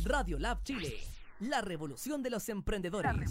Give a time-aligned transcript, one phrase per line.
[0.00, 0.96] Radio Lab Chile,
[1.40, 3.30] la revolución de los emprendedores.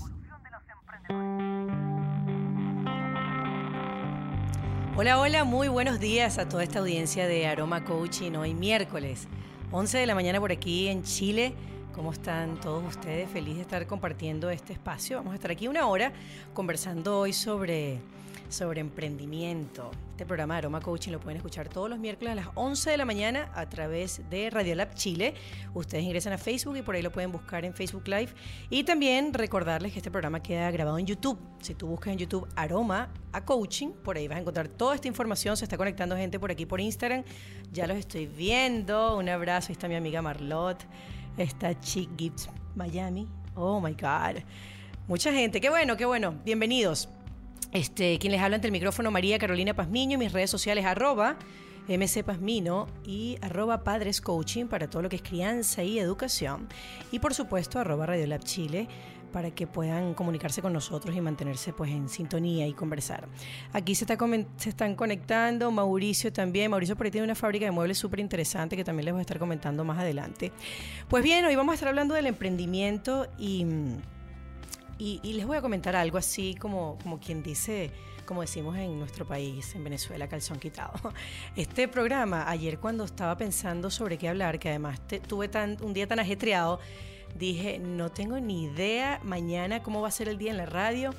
[4.96, 9.28] Hola, hola, muy buenos días a toda esta audiencia de Aroma Coaching hoy miércoles,
[9.72, 11.54] 11 de la mañana por aquí en Chile.
[11.94, 13.30] ¿Cómo están todos ustedes?
[13.30, 15.18] Feliz de estar compartiendo este espacio.
[15.18, 16.14] Vamos a estar aquí una hora
[16.54, 18.00] conversando hoy sobre
[18.52, 19.92] sobre emprendimiento.
[20.12, 23.06] Este programa Aroma Coaching lo pueden escuchar todos los miércoles a las 11 de la
[23.06, 25.34] mañana a través de Radiolab Chile.
[25.74, 28.30] Ustedes ingresan a Facebook y por ahí lo pueden buscar en Facebook Live.
[28.70, 31.40] Y también recordarles que este programa queda grabado en YouTube.
[31.62, 35.08] Si tú buscas en YouTube Aroma a Coaching, por ahí vas a encontrar toda esta
[35.08, 35.56] información.
[35.58, 37.24] Se está conectando gente por aquí por Instagram.
[37.72, 39.18] Ya los estoy viendo.
[39.18, 39.70] Un abrazo.
[39.70, 40.86] Ahí está mi amiga Marlot.
[41.38, 43.28] Está Chick Gibbs Miami.
[43.56, 44.42] Oh my God.
[45.08, 45.60] Mucha gente.
[45.62, 46.36] Qué bueno, qué bueno.
[46.44, 47.10] Bienvenidos.
[47.72, 51.38] Este, quien les habla ante el micrófono, María Carolina Pazmiño, mis redes sociales arroba
[51.88, 54.22] MC Pazmino y arroba Padres
[54.70, 56.68] para todo lo que es crianza y educación.
[57.12, 58.88] Y por supuesto arroba Radiolab Chile
[59.32, 63.28] para que puedan comunicarse con nosotros y mantenerse pues en sintonía y conversar.
[63.72, 64.06] Aquí se,
[64.58, 68.76] se están conectando, Mauricio también, Mauricio por ahí tiene una fábrica de muebles súper interesante
[68.76, 70.52] que también les voy a estar comentando más adelante.
[71.08, 73.66] Pues bien, hoy vamos a estar hablando del emprendimiento y
[75.02, 77.90] y, les voy a comentar algo así como, como quien dice,
[78.28, 80.94] como decimos en nuestro país, en Venezuela, calzón quitado.
[81.56, 85.50] Este programa, ayer cuando estaba pensando sobre qué hablar, que además tuve
[85.82, 86.80] un día tan ajetreado,
[87.36, 91.16] dije, no tengo ni idea mañana cómo va a ser el día en la radio,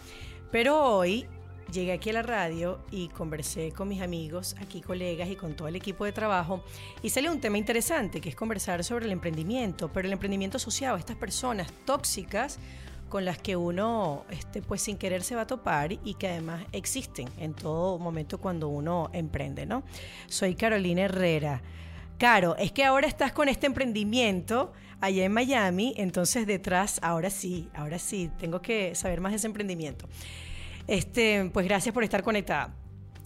[0.53, 1.27] pero hoy
[1.73, 5.67] llegué aquí a la radio y conversé con mis amigos, aquí colegas y con todo
[5.67, 6.63] el equipo de trabajo
[7.03, 10.97] y salió un tema interesante que es conversar sobre el emprendimiento, pero el emprendimiento asociado
[10.97, 12.61] a estas personas tóxicas
[13.13, 16.65] con las que uno, este, pues sin querer se va a topar y que además
[16.73, 19.83] existen en todo momento cuando uno emprende, ¿no?
[20.29, 21.61] Soy Carolina Herrera.
[22.17, 27.69] Caro, es que ahora estás con este emprendimiento allá en Miami, entonces detrás, ahora sí,
[27.75, 30.09] ahora sí, tengo que saber más de ese emprendimiento.
[30.87, 32.75] Este, pues gracias por estar conectada.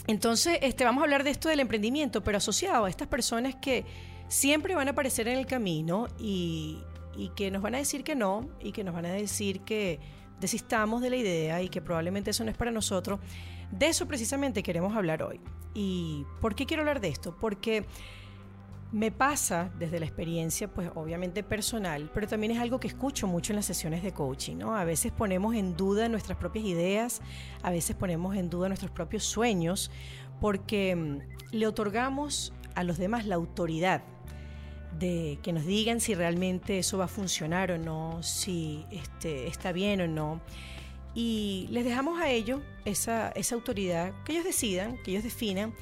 [0.09, 3.84] Entonces, este, vamos a hablar de esto del emprendimiento, pero asociado a estas personas que
[4.27, 6.81] siempre van a aparecer en el camino y,
[7.16, 10.00] y que nos van a decir que no y que nos van a decir que
[10.41, 13.21] desistamos de la idea y que probablemente eso no es para nosotros.
[13.71, 15.41] De eso precisamente queremos hablar hoy.
[15.75, 17.37] ¿Y por qué quiero hablar de esto?
[17.38, 17.87] Porque
[18.93, 23.53] me pasa desde la experiencia, pues obviamente personal, pero también es algo que escucho mucho
[23.53, 24.76] en las sesiones de coaching, ¿no?
[24.76, 27.21] A veces ponemos en duda nuestras propias ideas,
[27.62, 29.91] a veces ponemos en duda nuestros propios sueños,
[30.41, 31.19] porque mm,
[31.53, 34.03] le otorgamos a los demás la autoridad
[34.99, 39.73] de que nos digan si realmente eso va a funcionar o no, si este, está
[39.73, 40.41] bien o no.
[41.15, 45.75] Y les dejamos a ellos esa, esa autoridad, que ellos decidan, que ellos definan.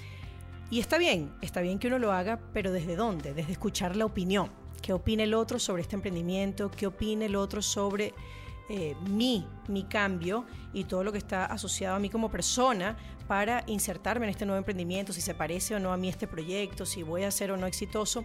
[0.70, 3.34] Y está bien, está bien que uno lo haga, pero ¿desde dónde?
[3.34, 4.50] Desde escuchar la opinión.
[4.80, 6.70] ¿Qué opina el otro sobre este emprendimiento?
[6.70, 8.14] ¿Qué opina el otro sobre
[8.68, 13.62] eh, mi, mi cambio y todo lo que está asociado a mí como persona para
[13.66, 17.02] insertarme en este nuevo emprendimiento, si se parece o no a mí este proyecto, si
[17.02, 18.24] voy a ser o no exitoso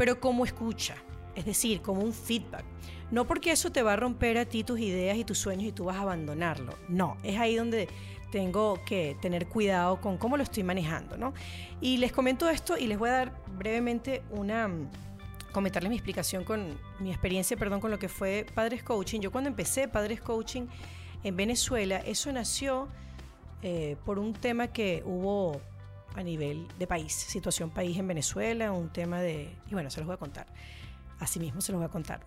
[0.00, 0.94] pero como escucha,
[1.34, 2.64] es decir, como un feedback.
[3.10, 5.72] No porque eso te va a romper a ti tus ideas y tus sueños y
[5.72, 6.72] tú vas a abandonarlo.
[6.88, 7.86] No, es ahí donde
[8.32, 11.34] tengo que tener cuidado con cómo lo estoy manejando, ¿no?
[11.82, 14.70] Y les comento esto y les voy a dar brevemente una
[15.52, 19.20] comentarles mi explicación con mi experiencia, perdón, con lo que fue Padres Coaching.
[19.20, 20.62] Yo cuando empecé Padres Coaching
[21.24, 22.88] en Venezuela, eso nació
[23.60, 25.60] eh, por un tema que hubo
[26.14, 29.50] a nivel de país, situación país en Venezuela, un tema de...
[29.68, 30.46] Y bueno, se los voy a contar.
[31.18, 32.20] Así mismo se los voy a contar.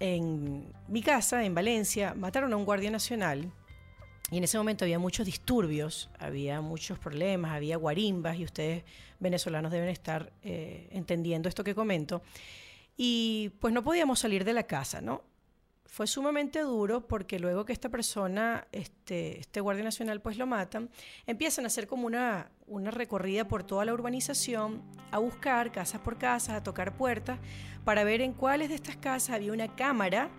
[0.00, 3.52] En mi casa, en Valencia, mataron a un guardia nacional
[4.30, 8.84] y en ese momento había muchos disturbios, había muchos problemas, había guarimbas y ustedes
[9.18, 12.22] venezolanos deben estar eh, entendiendo esto que comento.
[12.96, 15.22] Y pues no podíamos salir de la casa, ¿no?
[15.88, 20.90] Fue sumamente duro porque luego que esta persona, este, este guardia nacional, pues lo matan,
[21.26, 22.50] empiezan a hacer como una,
[22.90, 27.38] recorrida por toda la urbanización, a buscar casas por casas, a tocar puertas,
[27.84, 30.30] para ver en cuáles de estas casas había una cámara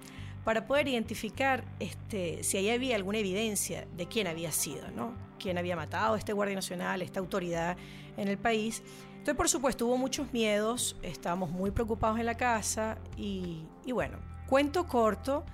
[0.46, 5.14] para poder identificar este, si ahí había alguna evidencia de quién había sido, ¿no?
[5.40, 7.76] quién había matado a este guardia nacional, esta autoridad
[8.18, 8.84] en el país.
[9.12, 14.29] Entonces, por supuesto, hubo muchos miedos, estábamos muy preocupados en la casa y, y bueno,
[14.50, 15.46] Cuento corto,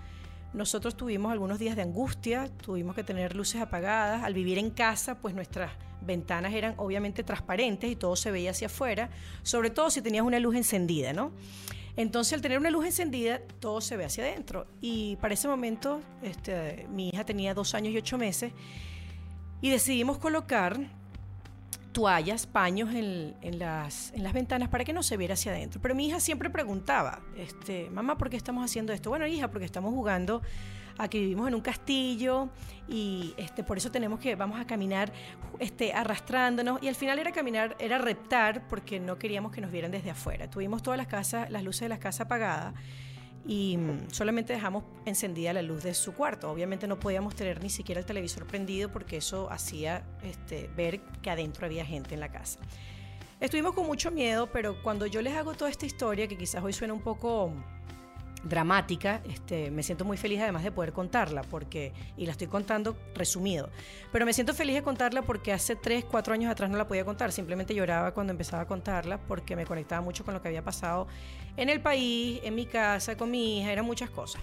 [0.54, 4.24] nosotros tuvimos algunos días de angustia, tuvimos que tener luces apagadas.
[4.24, 8.68] Al vivir en casa, pues nuestras ventanas eran obviamente transparentes y todo se veía hacia
[8.68, 9.10] afuera,
[9.44, 11.34] sobre todo si tenías una luz encendida, ¿no?
[11.98, 14.66] Entonces, al tener una luz encendida, todo se ve hacia adentro.
[14.80, 18.54] Y para ese momento, este, mi hija tenía dos años y ocho meses
[19.60, 20.80] y decidimos colocar
[21.96, 25.82] toallas, paños en, las, en las ventanas para que no se viera hacia adentro.
[25.82, 29.10] Pero mi hija siempre preguntaba, este, mamá, ¿por qué estamos haciendo esto?
[29.10, 30.42] Bueno, hija, porque estamos jugando
[30.98, 32.50] a que vivimos en un castillo
[32.90, 35.14] y este, por eso tenemos que, vamos a caminar
[35.60, 36.84] este, arrastrándonos.
[36.84, 40.50] Y al final era caminar, era reptar porque no queríamos que nos vieran desde afuera.
[40.50, 42.74] Tuvimos todas las casas, las luces de la casa apagadas
[43.48, 46.50] y mm, solamente dejamos encendida la luz de su cuarto.
[46.50, 51.30] Obviamente no podíamos tener ni siquiera el televisor prendido porque eso hacía este, ver que
[51.30, 52.60] adentro había gente en la casa.
[53.40, 56.74] Estuvimos con mucho miedo, pero cuando yo les hago toda esta historia, que quizás hoy
[56.74, 57.54] suena un poco
[58.46, 62.96] dramática, este, me siento muy feliz además de poder contarla, porque, y la estoy contando
[63.16, 63.70] resumido,
[64.12, 67.04] pero me siento feliz de contarla porque hace 3, 4 años atrás no la podía
[67.04, 70.64] contar, simplemente lloraba cuando empezaba a contarla porque me conectaba mucho con lo que había
[70.64, 71.08] pasado
[71.58, 74.42] en el país, en mi casa, con mi hija, eran muchas cosas.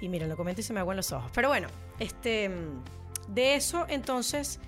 [0.00, 1.30] Y miren, lo comento y se me aguan los ojos.
[1.34, 1.68] Pero bueno,
[1.98, 2.50] este,
[3.28, 4.60] de eso entonces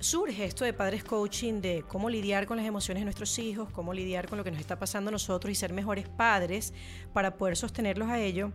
[0.00, 3.92] surge esto de padres coaching, de cómo lidiar con las emociones de nuestros hijos, cómo
[3.92, 6.72] lidiar con lo que nos está pasando a nosotros y ser mejores padres
[7.12, 8.52] para poder sostenerlos a ello.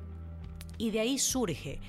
[0.77, 1.79] Y de ahí surge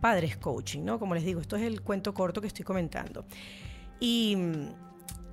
[0.00, 0.98] padres coaching, ¿no?
[0.98, 3.24] Como les digo, esto es el cuento corto que estoy comentando.
[4.00, 4.66] Y mm,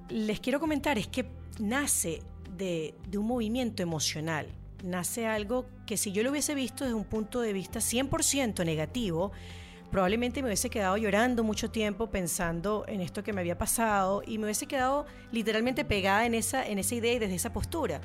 [0.09, 1.25] les quiero comentar, es que
[1.59, 2.21] nace
[2.55, 4.47] de, de un movimiento emocional,
[4.83, 9.31] nace algo que si yo lo hubiese visto desde un punto de vista 100% negativo,
[9.93, 14.39] probablemente me hubiese quedado llorando mucho tiempo pensando en esto que me había pasado y
[14.39, 18.01] me hubiese quedado literalmente pegada en esa, en esa idea y desde esa postura.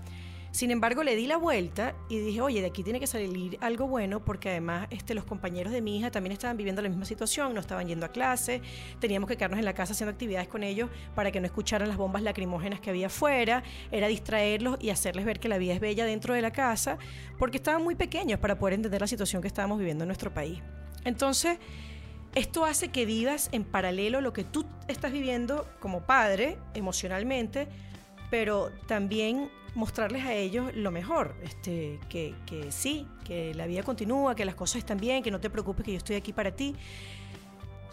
[0.51, 3.87] Sin embargo, le di la vuelta y dije, oye, de aquí tiene que salir algo
[3.87, 7.55] bueno porque además este, los compañeros de mi hija también estaban viviendo la misma situación,
[7.55, 8.61] no estaban yendo a clase,
[9.01, 11.97] teníamos que quedarnos en la casa haciendo actividades con ellos para que no escucharan las
[11.97, 16.05] bombas lacrimógenas que había afuera, era distraerlos y hacerles ver que la vida es bella
[16.05, 16.99] dentro de la casa,
[17.39, 20.61] porque estaban muy pequeños para poder entender la situación que estábamos viviendo en nuestro país.
[21.09, 21.59] Entonces,
[22.35, 27.67] esto hace que vivas en paralelo lo que tú estás viviendo como padre emocionalmente,
[28.31, 34.35] pero también mostrarles a ellos lo mejor, este, que, que sí, que la vida continúa,
[34.35, 36.75] que las cosas están bien, que no te preocupes, que yo estoy aquí para ti.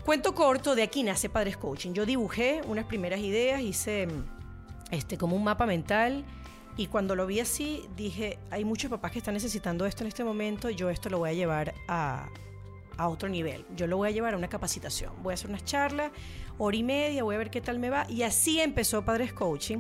[0.03, 1.94] Cuento corto, de aquí nace Padres Coaching.
[1.94, 4.07] Yo dibujé unas primeras ideas, hice
[4.91, 6.23] este, como un mapa mental
[6.77, 10.23] y cuando lo vi así dije, hay muchos papás que están necesitando esto en este
[10.23, 12.27] momento, yo esto lo voy a llevar a,
[12.97, 13.65] a otro nivel.
[13.75, 15.12] Yo lo voy a llevar a una capacitación.
[15.21, 16.12] Voy a hacer unas charlas,
[16.57, 18.06] hora y media, voy a ver qué tal me va.
[18.09, 19.80] Y así empezó Padres Coaching.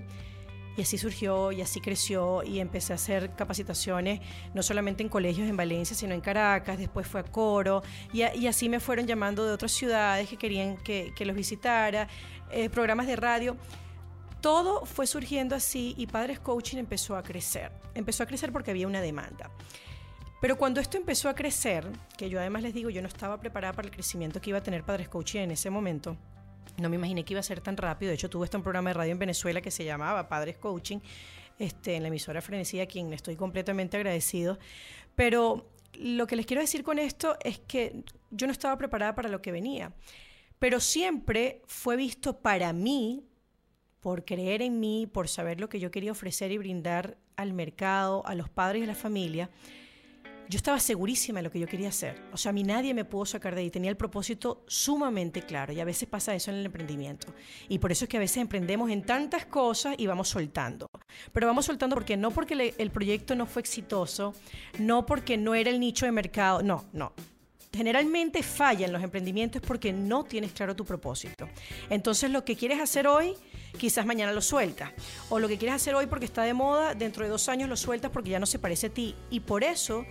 [0.77, 4.19] Y así surgió y así creció y empecé a hacer capacitaciones,
[4.53, 7.81] no solamente en colegios en Valencia, sino en Caracas, después fue a Coro,
[8.11, 12.09] y, así me fueron llamando de otras ciudades que querían que, los visitara,
[12.51, 13.55] eh, programas de radio.
[14.41, 17.71] Todo fue surgiendo así y Padres Coaching empezó a crecer.
[17.93, 19.49] Empezó a crecer porque había una demanda.
[20.41, 21.87] Pero cuando esto empezó a crecer,
[22.17, 24.63] que yo además les digo, yo no estaba preparada para el crecimiento que iba a
[24.63, 26.17] tener Padres Coaching en ese momento,
[26.77, 28.09] no me imaginé que iba a ser tan rápido.
[28.09, 30.99] De hecho, tuve este un programa de radio en Venezuela que se llamaba Padres Coaching,
[31.57, 34.59] este, en la emisora Frenesí, a quien estoy completamente agradecido.
[35.15, 39.29] Pero lo que les quiero decir con esto es que yo no estaba preparada para
[39.29, 39.93] lo que venía.
[40.59, 43.23] Pero siempre fue visto para mí,
[44.01, 48.25] por creer en mí, por saber lo que yo quería ofrecer y brindar al mercado,
[48.25, 49.49] a los padres y a la familia,
[50.49, 52.21] yo estaba segurísima de lo que yo quería hacer.
[52.31, 53.69] O sea, a mí nadie me pudo sacar de ahí.
[53.69, 57.27] Tenía el propósito sumamente claro y a veces pasa eso en el emprendimiento.
[57.67, 60.87] Y por eso es que a veces emprendemos en tantas cosas y vamos soltando.
[61.33, 64.33] Pero vamos soltando porque no porque el proyecto no fue exitoso,
[64.79, 67.13] no porque no era el nicho de mercado, no, no.
[67.75, 71.49] Generalmente fallan los emprendimientos porque no tienes claro tu propósito.
[71.89, 73.33] Entonces lo que quieres hacer hoy,
[73.77, 74.93] quizás mañana lo sueltas.
[75.27, 77.75] O lo que quieres hacer hoy porque está de moda, dentro de dos años lo
[77.75, 79.13] sueltas porque ya no se parece a ti.
[79.29, 80.05] Y por eso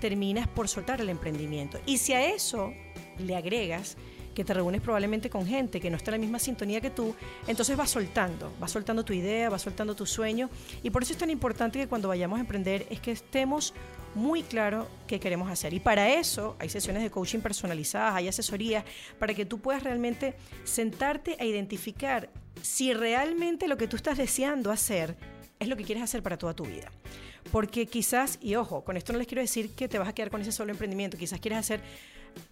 [0.00, 1.78] terminas por soltar el emprendimiento.
[1.86, 2.72] Y si a eso
[3.18, 3.96] le agregas
[4.34, 7.14] que te reúnes probablemente con gente que no está en la misma sintonía que tú,
[7.46, 10.48] entonces vas soltando, vas soltando tu idea, vas soltando tu sueño.
[10.82, 13.74] Y por eso es tan importante que cuando vayamos a emprender es que estemos
[14.14, 15.74] muy claro qué queremos hacer.
[15.74, 18.84] Y para eso hay sesiones de coaching personalizadas, hay asesorías,
[19.18, 22.30] para que tú puedas realmente sentarte a identificar
[22.62, 25.16] si realmente lo que tú estás deseando hacer
[25.58, 26.90] es lo que quieres hacer para toda tu vida.
[27.52, 30.30] Porque quizás, y ojo, con esto no les quiero decir que te vas a quedar
[30.30, 31.80] con ese solo emprendimiento, quizás quieres hacer,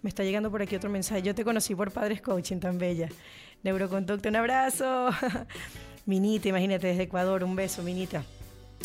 [0.01, 3.09] me está llegando por aquí otro mensaje, yo te conocí por Padres Coaching tan bella.
[3.63, 5.09] Neuroconducto, un abrazo.
[6.05, 8.23] Minita, imagínate desde Ecuador, un beso, Minita.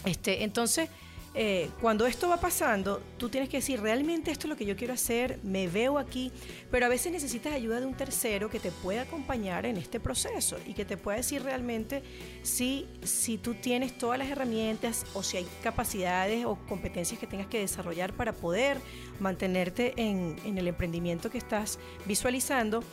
[0.04, 0.88] Este, entonces,
[1.36, 4.76] eh, cuando esto va pasando, tú tienes que decir, realmente esto es lo que yo
[4.76, 6.30] quiero hacer, me veo aquí,
[6.70, 10.56] pero a veces necesitas ayuda de un tercero que te pueda acompañar en este proceso
[10.64, 12.04] y que te pueda decir realmente
[12.42, 17.48] si, si tú tienes todas las herramientas o si hay capacidades o competencias que tengas
[17.48, 18.78] que desarrollar para poder
[19.18, 22.84] mantenerte en, en el emprendimiento que estás visualizando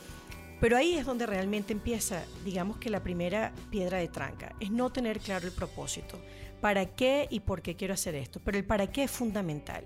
[0.62, 4.92] Pero ahí es donde realmente empieza, digamos que la primera piedra de tranca, es no
[4.92, 6.20] tener claro el propósito.
[6.60, 8.40] ¿Para qué y por qué quiero hacer esto?
[8.44, 9.82] Pero el para qué es fundamental.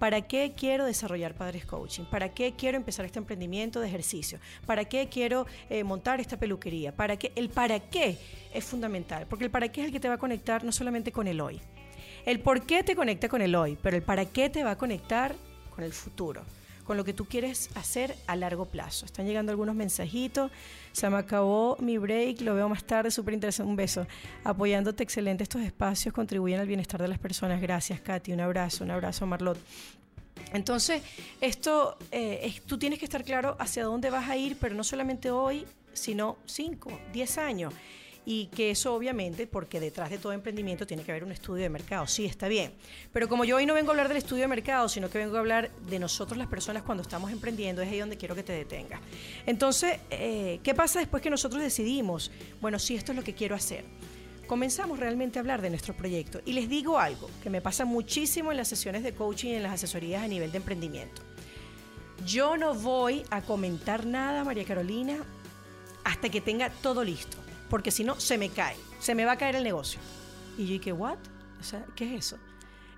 [0.00, 2.06] ¿Para qué quiero desarrollar Padres Coaching?
[2.06, 4.40] ¿Para qué quiero empezar este emprendimiento de ejercicio?
[4.66, 6.92] ¿Para qué quiero eh, montar esta peluquería?
[6.92, 7.30] ¿Para qué?
[7.36, 8.18] El para qué
[8.52, 11.12] es fundamental, porque el para qué es el que te va a conectar no solamente
[11.12, 11.60] con el hoy.
[12.24, 14.76] El por qué te conecta con el hoy, pero el para qué te va a
[14.76, 15.36] conectar
[15.72, 16.42] con el futuro
[16.86, 19.04] con lo que tú quieres hacer a largo plazo.
[19.04, 20.50] Están llegando algunos mensajitos.
[20.92, 23.68] Se me acabó mi break, lo veo más tarde, súper interesante.
[23.68, 24.06] Un beso.
[24.44, 25.42] Apoyándote, excelente.
[25.42, 27.60] Estos espacios contribuyen al bienestar de las personas.
[27.60, 28.32] Gracias, Katy.
[28.32, 29.58] Un abrazo, un abrazo, Marlot.
[30.52, 31.02] Entonces,
[31.40, 35.30] esto, eh, tú tienes que estar claro hacia dónde vas a ir, pero no solamente
[35.30, 37.74] hoy, sino 5, 10 años
[38.28, 41.70] y que eso obviamente, porque detrás de todo emprendimiento tiene que haber un estudio de
[41.70, 42.72] mercado, sí, está bien.
[43.12, 45.36] Pero como yo hoy no vengo a hablar del estudio de mercado, sino que vengo
[45.36, 48.52] a hablar de nosotros las personas cuando estamos emprendiendo, es ahí donde quiero que te
[48.52, 49.00] detengas.
[49.46, 53.54] Entonces, eh, ¿qué pasa después que nosotros decidimos, bueno, sí, esto es lo que quiero
[53.54, 53.84] hacer?
[54.46, 56.40] comenzamos realmente a hablar de nuestro proyecto.
[56.44, 59.64] Y les digo algo que me pasa muchísimo en las sesiones de coaching y en
[59.64, 61.20] las asesorías a nivel de emprendimiento.
[62.24, 65.16] Yo no voy a comentar nada, María Carolina,
[66.04, 69.38] hasta que tenga todo listo porque si no, se me cae, se me va a
[69.38, 70.00] caer el negocio.
[70.58, 71.18] Y yo dije, ¿what?
[71.60, 72.38] O sea, ¿qué es eso?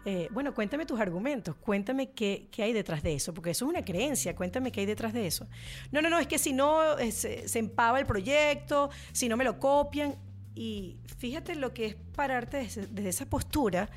[0.04, 3.68] Eh, bueno, cuéntame tus argumentos, cuéntame qué, qué, hay detrás de eso, porque eso es
[3.68, 5.46] una creencia, cuéntame qué hay detrás de eso.
[5.92, 9.44] No, no, no, es que si no eh, se, empava el proyecto, si no me
[9.44, 10.16] lo copian,
[10.54, 13.90] y fíjate lo que es pararte desde, esa postura,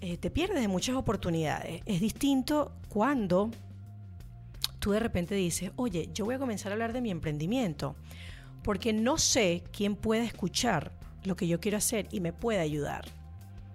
[0.00, 1.82] eh, te pierdes de muchas oportunidades.
[1.86, 3.50] Es distinto cuando
[4.80, 7.96] tú de repente dices, oye, yo voy a comenzar a hablar de mi emprendimiento
[8.62, 10.92] porque no sé quién puede escuchar
[11.24, 13.04] lo que yo quiero hacer y me puede ayudar.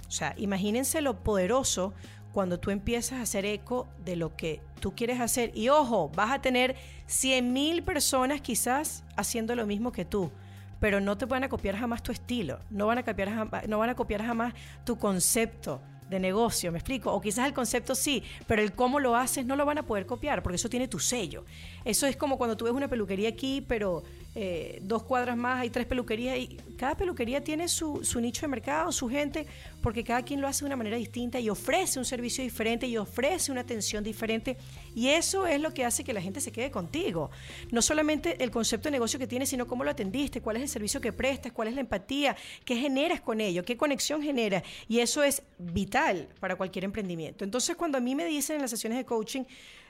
[0.08, 1.94] O sea, imagínense lo poderoso
[2.32, 5.52] cuando tú empiezas a hacer eco de lo que tú quieres hacer.
[5.56, 6.76] Y ojo, vas a tener
[7.08, 10.32] 100 mil personas quizás haciendo lo mismo que tú,
[10.80, 13.90] pero no te van a copiar jamás tu estilo, no van a copiar, no van
[13.90, 14.54] a copiar jamás
[14.86, 17.12] tu concepto de negocio, ¿me explico?
[17.12, 20.06] O quizás el concepto sí, pero el cómo lo haces no lo van a poder
[20.06, 21.44] copiar porque eso tiene tu sello.
[21.84, 24.04] Eso es como cuando tú ves una peluquería aquí, pero
[24.40, 28.50] eh, dos cuadras más hay tres peluquerías y cada peluquería tiene su, su, nicho de
[28.50, 29.48] mercado, su gente,
[29.82, 32.98] porque cada quien lo hace de una manera distinta y ofrece un servicio diferente y
[32.98, 34.56] ofrece una atención diferente
[34.94, 37.32] y eso es lo que hace que la gente se quede contigo.
[37.72, 40.70] No solamente el concepto de negocio que tienes, sino cómo lo atendiste, cuál es el
[40.70, 45.00] servicio que prestas, cuál es la empatía, qué generas con ello, qué conexión genera y
[45.00, 47.44] eso es vital para cualquier emprendimiento.
[47.44, 49.46] Entonces cuando a mí me dicen en las sesiones de coaching,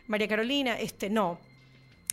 [0.07, 1.37] María Carolina, este no,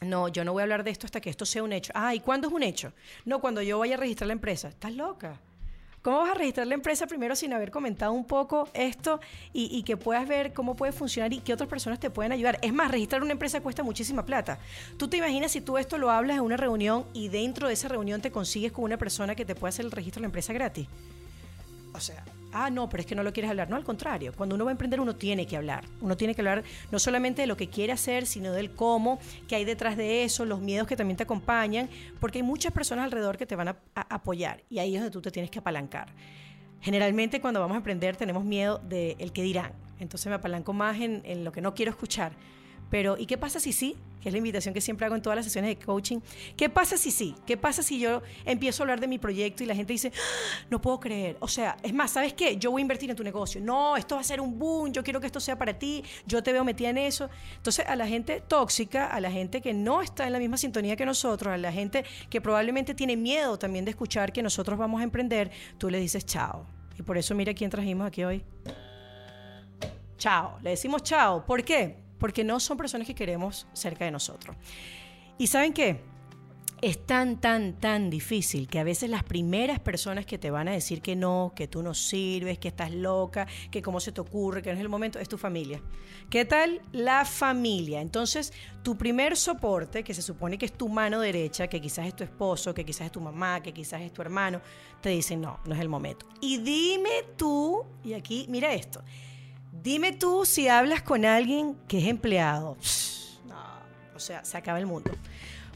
[0.03, 1.93] no, yo no voy a hablar de esto hasta que esto sea un hecho.
[1.95, 2.93] Ah, ¿y cuándo es un hecho?
[3.25, 4.69] No, cuando yo vaya a registrar la empresa.
[4.69, 5.41] ¿Estás loca?
[6.05, 9.21] ¿Cómo vas a registrar la empresa primero sin haber comentado un poco esto
[9.55, 12.59] y, que puedas ver cómo puede funcionar y qué otras personas te pueden ayudar?
[12.61, 14.59] Es más, registrar una empresa cuesta muchísima plata.
[14.99, 17.89] ¿Tú te imaginas si tú esto lo hablas en una reunión y dentro de esa
[17.89, 20.53] reunión te consigues con una persona que te pueda hacer el registro de la empresa
[20.53, 20.89] gratis?
[21.95, 22.23] O sea,
[22.55, 23.69] ah, no, pero es que no lo quieres hablar.
[23.69, 25.85] No, al contrario, cuando uno va a emprender uno tiene que hablar.
[26.01, 29.19] Uno tiene que hablar no solamente de lo que quiere hacer, sino del cómo,
[29.49, 33.05] qué hay detrás de eso, los miedos que también te acompañan, porque hay muchas personas
[33.05, 36.09] alrededor que te van a, apoyar y ahí es donde tú te tienes que apalancar.
[36.81, 41.01] Generalmente cuando vamos a emprender tenemos miedo del el que dirán, entonces me apalanco más
[41.01, 42.33] en, en lo que no quiero escuchar.
[42.91, 43.97] Pero, ¿y qué pasa si sí?
[44.21, 46.21] Que es la invitación que siempre hago en todas las sesiones de coaching.
[46.57, 47.35] ¿Qué pasa si sí?
[47.47, 50.67] ¿Qué pasa si yo empiezo a hablar de mi proyecto y la gente dice, ah,
[50.71, 51.37] no puedo creer?
[51.41, 52.57] O sea, es más, ¿sabes qué?
[52.57, 53.61] Yo voy a invertir en tu negocio.
[53.61, 56.43] No, esto va a ser un boom, yo quiero que esto sea para ti, yo
[56.43, 57.29] te veo metida en eso.
[57.57, 60.97] Entonces, a la gente tóxica, a la gente que no está en la misma sintonía
[60.97, 65.01] que nosotros, a la gente que probablemente tiene miedo también de escuchar que nosotros vamos
[65.01, 66.67] a emprender, tú le dices chao.
[66.99, 68.45] Y por eso mira quién trajimos aquí hoy.
[70.17, 70.59] Chao.
[70.63, 71.45] Le decimos chao.
[71.45, 72.04] ¿Por qué?
[72.25, 74.57] Porque no son personas que queremos cerca de nosotros.
[75.37, 76.01] ¿Y saben qué?
[76.81, 80.71] Es tan, tan, tan difícil que a veces las primeras personas que te van a
[80.71, 84.63] decir que no, que tú no sirves, que estás loca, que cómo se te ocurre,
[84.63, 85.83] que no es el momento, es tu familia.
[86.31, 88.01] ¿Qué tal la familia?
[88.01, 92.17] Entonces, tu primer soporte, que se supone que es tu mano derecha, que quizás es
[92.17, 94.63] tu esposo, que quizás es tu mamá, que quizás es tu hermano,
[95.03, 96.27] te dicen no, no es el momento.
[96.41, 99.05] Y dime tú, y aquí, mira esto,
[99.83, 102.77] Dime tú si hablas con alguien que es empleado.
[103.47, 103.57] No,
[104.15, 105.11] o sea, se acaba el mundo.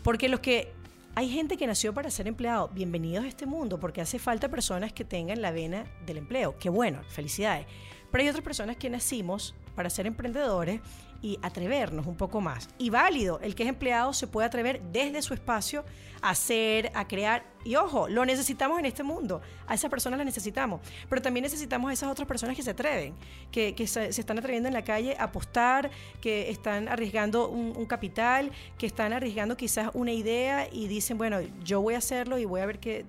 [0.02, 0.72] Porque los que
[1.14, 4.92] hay gente que nació para ser empleado, bienvenidos a este mundo, porque hace falta personas
[4.92, 6.56] que tengan la vena del empleo.
[6.58, 7.66] Qué bueno, felicidades.
[8.10, 10.80] Pero hay otras personas que nacimos para ser emprendedores
[11.22, 12.68] y atrevernos un poco más.
[12.78, 15.84] Y válido, el que es empleado se puede atrever desde su espacio
[16.22, 17.44] a hacer, a crear.
[17.64, 19.40] Y ojo, lo necesitamos en este mundo.
[19.66, 20.80] A esas personas las necesitamos.
[21.08, 23.14] Pero también necesitamos a esas otras personas que se atreven,
[23.50, 28.50] que, se, están atreviendo en la calle a apostar, que están arriesgando un, un, capital,
[28.78, 32.60] que están arriesgando quizás una idea y dicen, bueno, yo voy a hacerlo y voy
[32.60, 33.04] a ver qué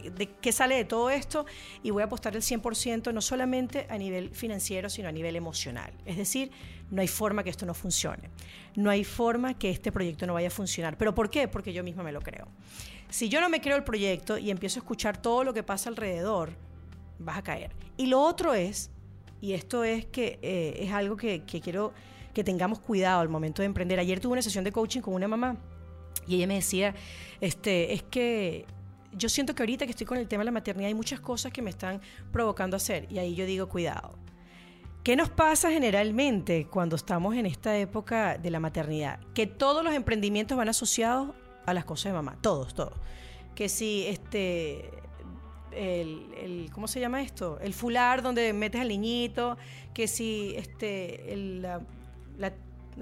[0.00, 1.46] de qué sale de todo esto
[1.82, 5.92] y voy a apostar el 100% no solamente a nivel financiero, sino a nivel emocional.
[6.04, 6.50] Es decir,
[6.90, 8.30] no hay forma que esto no funcione.
[8.76, 10.96] No hay forma que este proyecto no vaya a funcionar.
[10.98, 11.48] ¿Pero por qué?
[11.48, 12.48] Porque yo misma me lo creo.
[13.08, 15.88] Si yo no me creo el proyecto y empiezo a escuchar todo lo que pasa
[15.88, 16.52] alrededor,
[17.18, 17.70] vas a caer.
[17.96, 18.90] Y lo otro es,
[19.40, 21.92] y esto es que eh, es algo que, que quiero
[22.32, 24.00] que tengamos cuidado al momento de emprender.
[24.00, 25.56] Ayer tuve una sesión de coaching con una mamá
[26.26, 26.94] y ella me decía,
[27.40, 28.66] este, es que
[29.16, 31.52] yo siento que ahorita que estoy con el tema de la maternidad hay muchas cosas
[31.52, 32.00] que me están
[32.32, 34.18] provocando hacer y ahí yo digo, cuidado.
[35.02, 39.20] ¿Qué nos pasa generalmente cuando estamos en esta época de la maternidad?
[39.34, 41.34] Que todos los emprendimientos van asociados
[41.66, 42.94] a las cosas de mamá, todos, todos.
[43.54, 44.90] Que si este
[45.72, 47.58] el, ¿cómo se llama esto?
[47.60, 49.58] El fular donde metes al niñito,
[49.92, 51.80] que si este la,
[52.38, 52.54] la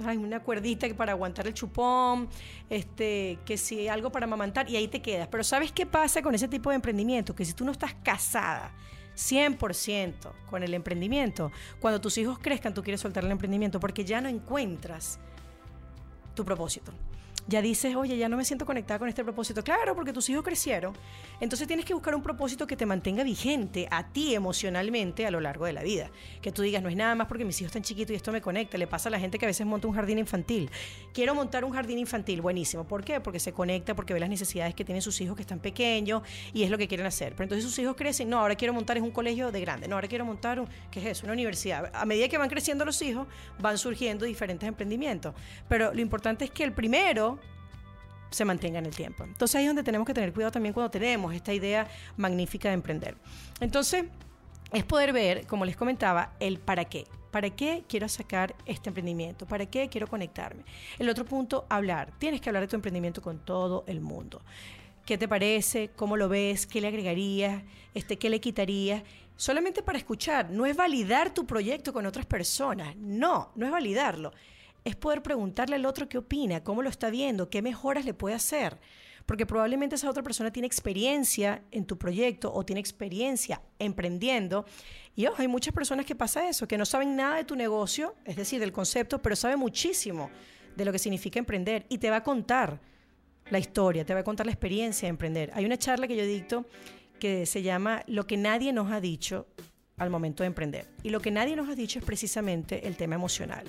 [0.06, 2.28] hay una cuerdita para aguantar el chupón,
[2.70, 5.28] este, que si algo para amamantar y ahí te quedas.
[5.28, 7.34] Pero ¿sabes qué pasa con ese tipo de emprendimiento?
[7.34, 8.72] Que si tú no estás casada
[9.16, 10.14] 100%
[10.48, 14.28] con el emprendimiento, cuando tus hijos crezcan tú quieres soltar el emprendimiento porque ya no
[14.28, 15.18] encuentras
[16.34, 16.92] tu propósito
[17.46, 19.62] ya dices, oye, ya no me siento conectada con este propósito.
[19.64, 20.94] Claro, porque tus hijos crecieron.
[21.40, 25.40] Entonces tienes que buscar un propósito que te mantenga vigente a ti emocionalmente a lo
[25.40, 26.10] largo de la vida.
[26.40, 28.40] Que tú digas, no es nada más porque mis hijos están chiquitos y esto me
[28.40, 28.78] conecta.
[28.78, 30.70] Le pasa a la gente que a veces monta un jardín infantil.
[31.12, 32.84] Quiero montar un jardín infantil, buenísimo.
[32.84, 33.20] ¿Por qué?
[33.20, 36.22] Porque se conecta, porque ve las necesidades que tienen sus hijos que están pequeños
[36.52, 37.32] y es lo que quieren hacer.
[37.32, 39.96] Pero entonces sus hijos crecen, no, ahora quiero montar es un colegio de grande, no,
[39.96, 41.26] ahora quiero montar un, ¿qué es eso?
[41.26, 41.90] Una universidad.
[41.94, 43.26] A medida que van creciendo los hijos,
[43.58, 45.34] van surgiendo diferentes emprendimientos.
[45.68, 47.31] Pero lo importante es que el primero
[48.32, 49.24] se mantenga en el tiempo.
[49.24, 52.74] Entonces ahí es donde tenemos que tener cuidado también cuando tenemos esta idea magnífica de
[52.74, 53.16] emprender.
[53.60, 54.04] Entonces,
[54.72, 57.06] es poder ver, como les comentaba, el para qué.
[57.30, 59.46] ¿Para qué quiero sacar este emprendimiento?
[59.46, 60.64] ¿Para qué quiero conectarme?
[60.98, 62.12] El otro punto, hablar.
[62.18, 64.42] Tienes que hablar de tu emprendimiento con todo el mundo.
[65.06, 65.90] ¿Qué te parece?
[65.96, 66.66] ¿Cómo lo ves?
[66.66, 67.62] ¿Qué le agregarías?
[67.94, 69.02] Este, ¿Qué le quitarías?
[69.36, 70.50] Solamente para escuchar.
[70.50, 72.94] No es validar tu proyecto con otras personas.
[72.96, 74.32] No, no es validarlo
[74.84, 78.34] es poder preguntarle al otro qué opina, cómo lo está viendo, qué mejoras le puede
[78.34, 78.78] hacer.
[79.26, 84.64] Porque probablemente esa otra persona tiene experiencia en tu proyecto o tiene experiencia emprendiendo.
[85.14, 88.16] Y ojo, hay muchas personas que pasa eso, que no saben nada de tu negocio,
[88.24, 90.30] es decir, del concepto, pero sabe muchísimo
[90.76, 92.80] de lo que significa emprender y te va a contar
[93.50, 95.50] la historia, te va a contar la experiencia de emprender.
[95.54, 96.66] Hay una charla que yo dicto
[97.20, 99.46] que se llama Lo que nadie nos ha dicho
[99.98, 100.88] al momento de emprender.
[101.02, 103.64] Y lo que nadie nos ha dicho es precisamente el tema emocional.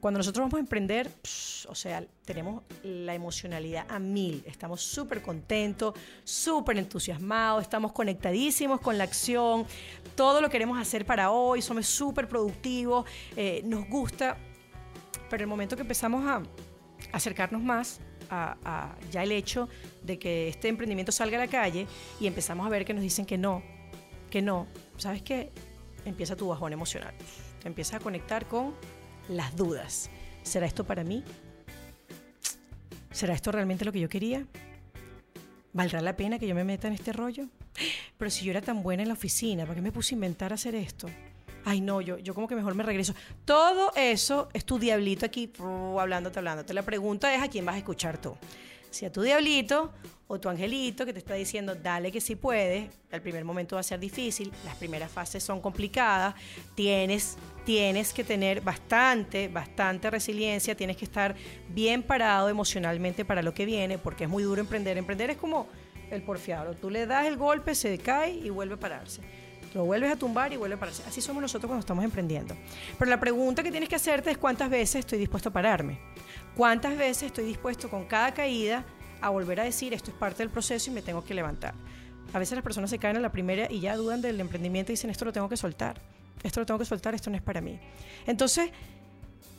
[0.00, 1.10] Cuando nosotros vamos a emprender,
[1.66, 8.96] o sea, tenemos la emocionalidad a mil, estamos súper contentos, súper entusiasmados, estamos conectadísimos con
[8.96, 9.66] la acción,
[10.14, 13.06] todo lo queremos hacer para hoy, somos súper productivos,
[13.36, 14.36] eh, nos gusta,
[15.28, 16.42] pero el momento que empezamos a
[17.12, 19.68] acercarnos más a, ya el hecho
[20.02, 21.88] de que este emprendimiento salga a la calle
[22.20, 23.64] y empezamos a ver que nos dicen que no,
[24.30, 25.50] que no, ¿sabes qué?
[26.04, 27.14] Empieza tu bajón emocional,
[27.60, 28.74] te empiezas a conectar con
[29.28, 30.10] las dudas.
[30.42, 31.22] ¿Será esto para mí?
[33.10, 34.46] ¿Será esto realmente lo que yo quería?
[35.72, 37.46] ¿Valdrá la pena que yo me meta en este rollo?
[38.16, 40.52] Pero si yo era tan buena en la oficina, ¿para qué me puse a inventar
[40.52, 41.08] hacer esto?
[41.64, 43.14] Ay, no, yo, yo como que mejor me regreso.
[43.44, 45.52] Todo eso es tu diablito aquí
[45.98, 46.72] hablándote, hablándote.
[46.72, 48.36] La pregunta es a quién vas a escuchar tú
[48.90, 49.92] si a tu diablito
[50.26, 53.80] o tu angelito que te está diciendo, dale que sí puedes, el primer momento va
[53.80, 56.34] a ser difícil, las primeras fases son complicadas,
[56.74, 61.34] tienes, tienes que tener bastante, bastante resiliencia, tienes que estar
[61.70, 64.98] bien parado emocionalmente para lo que viene, porque es muy duro emprender.
[64.98, 65.66] Emprender es como
[66.10, 69.22] el porfiado, tú le das el golpe, se cae y vuelve a pararse.
[69.74, 71.02] Lo vuelves a tumbar y vuelve a pararse.
[71.06, 72.56] Así somos nosotros cuando estamos emprendiendo.
[72.98, 76.00] Pero la pregunta que tienes que hacerte es cuántas veces estoy dispuesto a pararme.
[76.58, 78.84] ¿Cuántas veces estoy dispuesto con cada caída
[79.20, 81.72] a volver a decir esto es parte del proceso y me tengo que levantar?
[82.32, 84.94] A veces las personas se caen a la primera y ya dudan del emprendimiento y
[84.94, 86.00] dicen esto lo tengo que soltar,
[86.42, 87.78] esto lo tengo que soltar, esto no es para mí.
[88.26, 88.72] Entonces,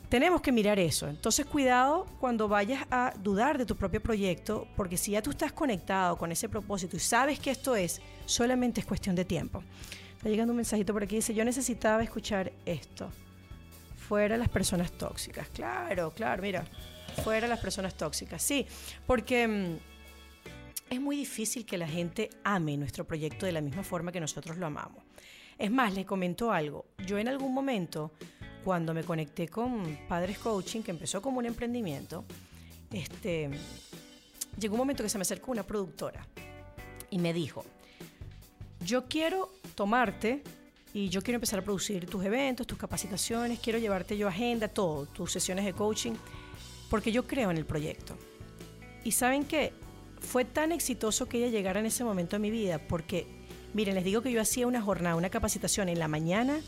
[0.09, 1.07] tenemos que mirar eso.
[1.07, 5.53] Entonces, cuidado cuando vayas a dudar de tu propio proyecto, porque si ya tú estás
[5.53, 9.63] conectado con ese propósito y sabes que esto es, solamente es cuestión de tiempo.
[10.17, 13.09] Está llegando un mensajito por aquí, dice, yo necesitaba escuchar esto
[14.10, 15.48] fuera las personas tóxicas.
[15.50, 16.65] Claro, claro, mira,
[17.24, 18.41] fuera las personas tóxicas.
[18.41, 18.65] Sí,
[19.06, 19.78] porque mm,
[20.89, 24.58] es muy difícil que la gente ame nuestro proyecto de la misma forma que nosotros
[24.58, 25.04] lo amamos.
[25.60, 26.86] Es más, les comento algo.
[27.06, 28.12] Yo en algún momento,
[28.63, 32.26] cuando me conecté con Padres Coaching, que empezó como un emprendimiento,
[32.91, 33.52] este,
[34.60, 36.26] llegó un momento que se me acercó una productora
[37.12, 37.63] y me dijo,
[38.84, 40.41] yo quiero tomarte
[40.93, 45.06] y yo quiero empezar a producir tus eventos, tus capacitaciones, quiero llevarte yo agenda, todo,
[45.06, 46.13] tus sesiones de coaching,
[46.89, 48.17] porque yo creo en el proyecto.
[49.04, 49.73] Y saben que
[50.19, 53.28] fue tan exitoso que ella llegara en ese momento de mi vida, porque,
[53.73, 56.60] miren, les digo que yo hacía una jornada, una capacitación en la mañana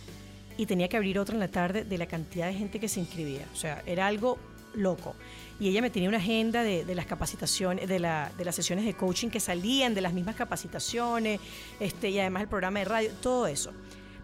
[0.57, 2.99] y tenía que abrir otra en la tarde de la cantidad de gente que se
[2.99, 3.47] inscribía.
[3.53, 4.38] O sea, era algo
[4.75, 5.15] loco.
[5.60, 8.93] Y ella me tenía una agenda de, las capacitaciones, de, la, de, las sesiones de
[8.93, 11.39] coaching que salían de las mismas capacitaciones,
[11.79, 13.71] este, y además el programa de radio, todo eso.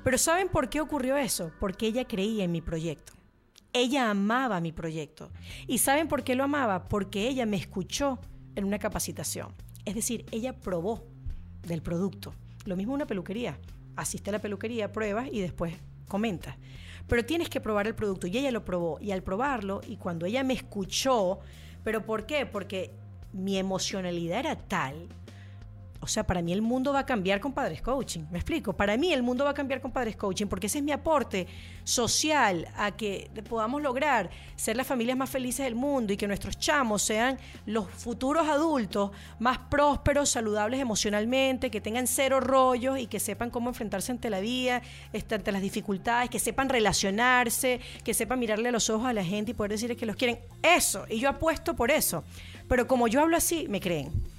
[0.03, 1.51] Pero ¿saben por qué ocurrió eso?
[1.59, 3.13] Porque ella creía en mi proyecto.
[3.73, 5.29] Ella amaba mi proyecto.
[5.67, 6.87] ¿Y saben por qué lo amaba?
[6.87, 8.19] Porque ella me escuchó
[8.55, 9.53] en una capacitación.
[9.85, 11.03] Es decir, ella probó
[11.61, 12.33] del producto.
[12.65, 13.59] Lo mismo una peluquería.
[13.95, 15.75] Asiste a la peluquería, pruebas y después
[16.07, 16.55] comentas.
[17.07, 18.99] Pero tienes que probar el producto y ella lo probó.
[18.99, 21.39] Y al probarlo, y cuando ella me escuchó,
[21.83, 22.45] ¿pero por qué?
[22.45, 22.91] Porque
[23.33, 25.07] mi emocionalidad era tal
[25.99, 28.25] o sea, para mí el mundo va a cambiar con Padres Coaching.
[28.29, 28.73] ¿Me explico?
[28.73, 31.47] Para mí el mundo va a cambiar con Padres Coaching porque ese es mi aporte
[31.83, 36.59] social a que podamos lograr ser las familias más felices del mundo y que nuestros
[36.59, 43.19] chamos sean los futuros adultos más prósperos, saludables emocionalmente, que tengan cero rollos y que
[43.19, 44.81] sepan cómo enfrentarse ante la vida,
[45.13, 49.23] este, ante las dificultades, que sepan relacionarse, que sepan mirarle a los ojos a la
[49.23, 50.39] gente y poder decirles que los quieren.
[50.61, 51.05] Eso.
[51.09, 52.23] Y yo apuesto por eso.
[52.67, 54.36] Pero como yo hablo así, me creen.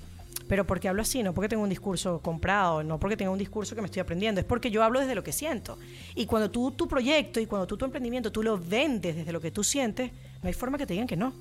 [0.49, 3.75] Pero porque hablo así, no porque tengo un discurso comprado, no porque tengo un discurso
[3.75, 5.79] que me estoy aprendiendo, es porque yo hablo desde lo que siento.
[6.15, 9.41] Y cuando tú tu proyecto y cuando tú tu emprendimiento, tú lo vendes desde lo
[9.41, 10.11] que tú sientes,
[10.43, 11.35] no hay forma que te digan que no.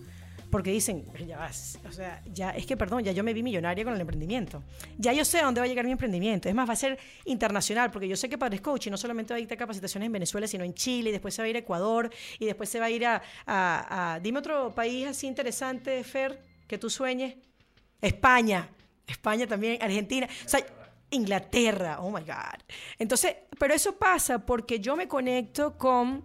[0.49, 1.49] Porque dicen, ya
[1.87, 4.63] o sea, ya es que perdón, ya yo me vi millonaria con el emprendimiento.
[4.97, 6.47] Ya yo sé a dónde va a llegar mi emprendimiento.
[6.47, 9.39] Es más, va a ser internacional, porque yo sé que Padres Coach no solamente va
[9.39, 11.59] a a capacitaciones en Venezuela, sino en Chile, y después se va a ir a
[11.59, 16.41] Ecuador, y después se va a ir a, a dime otro país así interesante, Fer,
[16.65, 17.35] que tú sueñes.
[18.01, 18.69] España.
[19.07, 20.65] España también, Argentina, o sea,
[21.09, 22.59] Inglaterra, oh my God.
[22.99, 26.23] Entonces, pero eso pasa porque yo me conecto con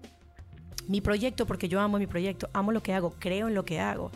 [0.89, 3.79] mi proyecto, porque yo amo mi proyecto, amo lo que hago, creo en lo que
[3.79, 4.11] hago.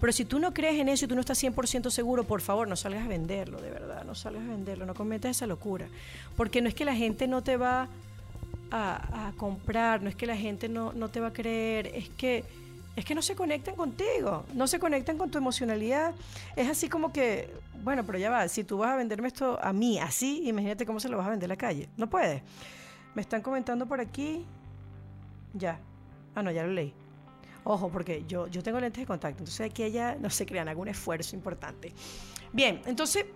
[0.00, 2.68] Pero si tú no crees en eso y tú no estás 100% seguro, por favor,
[2.68, 5.88] no salgas a venderlo, de verdad, no salgas a venderlo, no cometas esa locura.
[6.36, 7.88] Porque no es que la gente no te va
[8.70, 12.44] a, comprar, no es que la gente no, no te va a creer, es que
[12.98, 16.14] es que no se conectan contigo, no se conectan con tu emocionalidad.
[16.56, 19.72] Es así como que, bueno, pero ya va, si tú vas a venderme esto a
[19.72, 21.88] mí así, imagínate cómo se lo vas a vender a la calle.
[21.96, 22.42] No puedes.
[23.14, 24.44] Me están comentando por aquí.
[25.54, 25.78] Ya.
[26.34, 26.92] Ah, no, ya lo leí.
[27.62, 30.88] Ojo, porque yo, yo tengo lentes de contacto, entonces aquí ella no se crean, algún
[30.88, 31.92] esfuerzo importante.
[32.52, 33.26] Bien, entonces,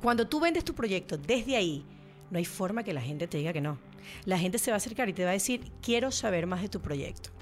[0.00, 1.84] cuando tú vendes tu proyecto desde ahí,
[2.30, 3.76] no hay forma que la gente te diga que no.
[4.24, 6.70] La gente se va a acercar y te va a decir, quiero saber más de
[6.70, 7.35] tu proyecto.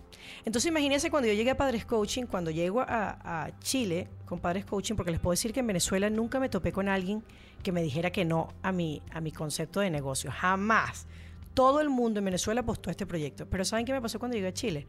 [0.44, 4.94] Entonces imagínense cuando yo llegué a Padres Coaching, cuando llego a, Chile con Padres Coaching,
[4.94, 7.22] porque les puedo decir que en Venezuela nunca me topé con alguien
[7.62, 10.30] que me dijera que no a mi, a mi concepto de negocio.
[10.30, 11.06] Jamás.
[11.54, 13.46] Todo el mundo en Venezuela apostó a este proyecto.
[13.48, 14.86] Pero ¿saben qué me pasó cuando llegué a Chile?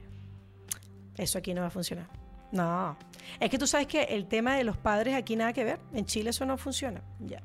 [1.15, 2.09] Eso aquí no va a funcionar.
[2.51, 2.97] No.
[3.39, 5.79] Es que tú sabes que el tema de los padres aquí nada que ver.
[5.93, 7.01] En Chile eso no funciona.
[7.19, 7.41] Ya.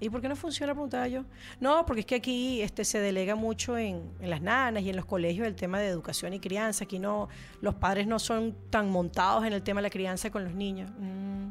[0.00, 0.72] ¿Y por qué no funciona?
[0.72, 1.24] Preguntaba yo.
[1.60, 5.04] No, porque es que aquí este, se delega mucho en, las nanas y en los
[5.04, 6.84] colegios el tema de educación y crianza.
[6.84, 7.28] Aquí no,
[7.60, 10.90] los padres no son tan montados en el tema de la crianza con los niños.
[10.98, 11.48] Mm.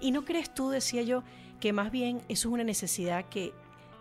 [0.00, 1.24] ¿Y no crees tú, decía yo,
[1.58, 3.52] que más bien eso es una necesidad que,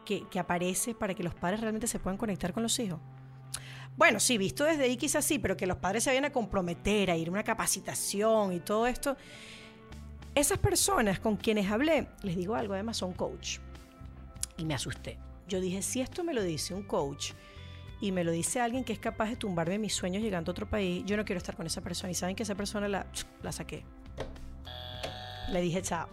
[0.05, 2.99] que, que aparece para que los padres realmente se puedan conectar con los hijos?
[3.97, 7.09] Bueno, sí, visto desde ahí quizás sí, pero que los padres se vayan a comprometer,
[7.09, 9.17] a ir a una capacitación y todo esto.
[10.35, 13.57] Esas personas con quienes hablé, les digo algo, además son coach
[14.59, 15.17] y me asusté.
[15.47, 17.31] Yo dije, si esto me lo dice un coach
[18.01, 20.69] y me lo dice alguien que es capaz de tumbarme mis sueños llegando a otro
[20.69, 22.11] país, yo no quiero estar con esa persona.
[22.11, 23.07] Y saben que esa persona la,
[23.51, 23.83] saqué.
[25.51, 26.07] Le dije chao.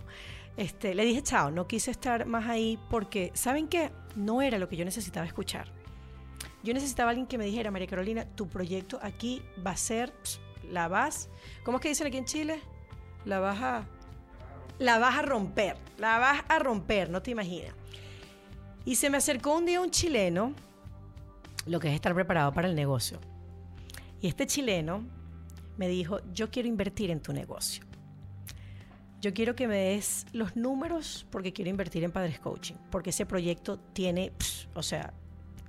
[0.56, 3.90] Este, le dije chao, no quise estar más ahí porque, ¿saben qué?
[4.14, 5.70] No era lo que yo necesitaba escuchar.
[6.62, 10.12] Yo necesitaba alguien que me dijera, María Carolina, tu proyecto aquí va a ser,
[10.70, 11.28] la vas,
[11.62, 12.60] ¿cómo es que dicen aquí en Chile?
[13.26, 13.86] La vas a,
[14.78, 17.74] la vas a romper, la vas a romper, no te imaginas.
[18.86, 20.54] Y se me acercó un día un chileno,
[21.66, 23.18] lo que es estar preparado para el negocio.
[24.20, 25.04] Y este chileno
[25.76, 27.84] me dijo, yo quiero invertir en tu negocio.
[29.20, 33.26] Yo quiero que me des los números porque quiero invertir en Padres Coaching, porque ese
[33.26, 34.32] proyecto tiene,
[34.74, 35.12] o sea,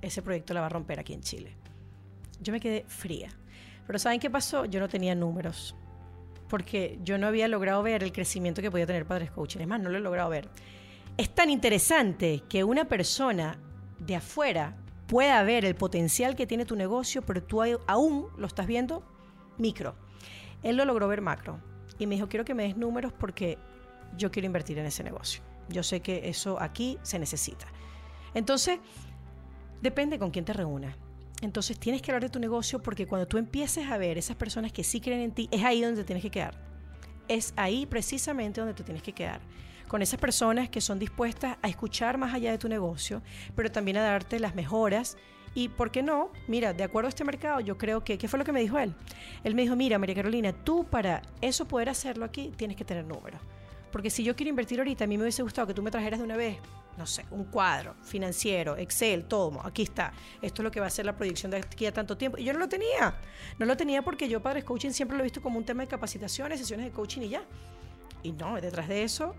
[0.00, 1.56] ese proyecto la va a romper aquí en Chile.
[2.40, 3.30] Yo me quedé fría.
[3.84, 4.64] Pero ¿saben qué pasó?
[4.64, 5.74] Yo no tenía números,
[6.48, 9.58] porque yo no había logrado ver el crecimiento que podía tener Padres Coaching.
[9.58, 10.48] Es más, no lo he logrado ver.
[11.18, 13.58] Es tan interesante que una persona
[13.98, 14.76] de afuera
[15.08, 19.02] pueda ver el potencial que tiene tu negocio, pero tú aún lo estás viendo
[19.58, 19.96] micro.
[20.62, 21.58] Él lo logró ver macro
[21.98, 23.58] y me dijo, quiero que me des números porque
[24.16, 25.42] yo quiero invertir en ese negocio.
[25.68, 27.66] Yo sé que eso aquí se necesita.
[28.32, 28.78] Entonces,
[29.82, 30.94] depende con quién te reúnas.
[31.42, 34.72] Entonces tienes que hablar de tu negocio porque cuando tú empieces a ver esas personas
[34.72, 36.54] que sí creen en ti, es ahí donde tienes que quedar.
[37.26, 39.40] Es ahí precisamente donde tú tienes que quedar.
[39.88, 43.22] Con esas personas que son dispuestas a escuchar más allá de tu negocio,
[43.56, 45.16] pero también a darte las mejoras.
[45.54, 46.30] Y, ¿por qué no?
[46.46, 48.78] Mira, de acuerdo a este mercado, yo creo que, ¿qué fue lo que me dijo
[48.78, 48.94] él?
[49.44, 53.04] Él me dijo, mira, María Carolina, tú para eso poder hacerlo aquí, tienes que tener
[53.04, 53.40] números.
[53.90, 56.20] Porque si yo quiero invertir ahorita, a mí me hubiese gustado que tú me trajeras
[56.20, 56.58] de una vez,
[56.98, 59.64] no sé, un cuadro financiero, Excel, todo.
[59.64, 60.12] Aquí está.
[60.42, 62.36] Esto es lo que va a ser la proyección de aquí a tanto tiempo.
[62.36, 63.14] Y yo no lo tenía.
[63.58, 65.88] No lo tenía porque yo, Padres Coaching, siempre lo he visto como un tema de
[65.88, 67.42] capacitaciones, sesiones de coaching y ya.
[68.22, 69.34] Y no, detrás de eso,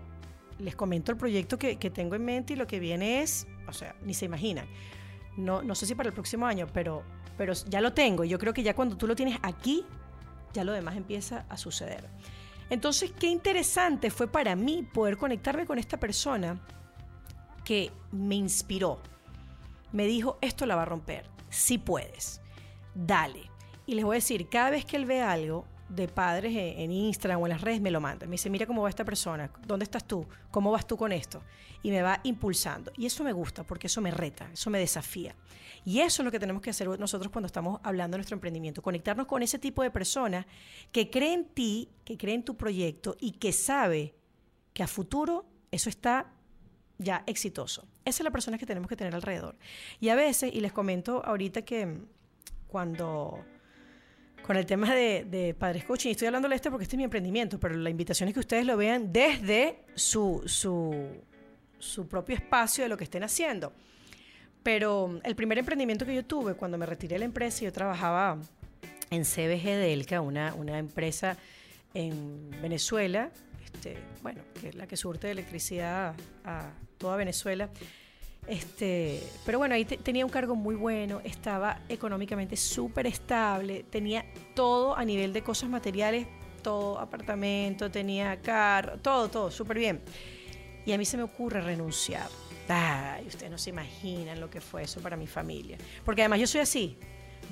[0.60, 3.72] les comento el proyecto que, que tengo en mente y lo que viene es, o
[3.72, 4.66] sea, ni se imaginan.
[5.36, 7.02] No, no sé si para el próximo año, pero,
[7.36, 8.24] pero ya lo tengo.
[8.24, 9.84] Yo creo que ya cuando tú lo tienes aquí,
[10.52, 12.08] ya lo demás empieza a suceder.
[12.68, 16.60] Entonces, qué interesante fue para mí poder conectarme con esta persona
[17.64, 19.00] que me inspiró.
[19.92, 22.40] Me dijo, esto la va a romper, si puedes,
[22.94, 23.50] dale.
[23.86, 27.42] Y les voy a decir, cada vez que él ve algo, de padres en Instagram
[27.42, 28.26] o en las redes me lo manda.
[28.26, 30.26] Me dice, mira cómo va esta persona, ¿dónde estás tú?
[30.50, 31.42] ¿Cómo vas tú con esto?
[31.82, 32.92] Y me va impulsando.
[32.96, 35.34] Y eso me gusta porque eso me reta, eso me desafía.
[35.84, 38.82] Y eso es lo que tenemos que hacer nosotros cuando estamos hablando de nuestro emprendimiento,
[38.82, 40.46] conectarnos con ese tipo de personas
[40.92, 44.14] que creen en ti, que creen en tu proyecto y que sabe
[44.72, 46.32] que a futuro eso está
[46.98, 47.86] ya exitoso.
[48.04, 49.56] Esa es la persona que tenemos que tener alrededor.
[50.00, 51.98] Y a veces, y les comento ahorita que
[52.68, 53.44] cuando
[54.42, 56.10] con el tema de, Padres Coaching.
[56.10, 58.66] Estoy hablando de este porque este es mi emprendimiento, pero la invitación es que ustedes
[58.66, 63.72] lo vean desde su, su, propio espacio de lo que estén haciendo.
[64.62, 68.38] Pero el primer emprendimiento que yo tuve cuando me retiré de la empresa, yo trabajaba
[69.10, 71.36] en CBG Delca, una, una empresa
[71.94, 73.30] en Venezuela,
[73.64, 77.70] este, bueno, que es la que surte electricidad a toda Venezuela.
[78.46, 84.24] Este, pero bueno, ahí tenía un cargo muy bueno, estaba económicamente súper estable, tenía
[84.54, 86.26] todo a nivel de cosas materiales,
[86.62, 90.00] todo, apartamento, tenía carro, todo, todo, súper bien.
[90.84, 92.28] Y a mí se me ocurre renunciar.
[92.68, 95.76] Ay, ustedes no se imaginan lo que fue eso para mi familia.
[96.04, 96.96] Porque además yo soy así.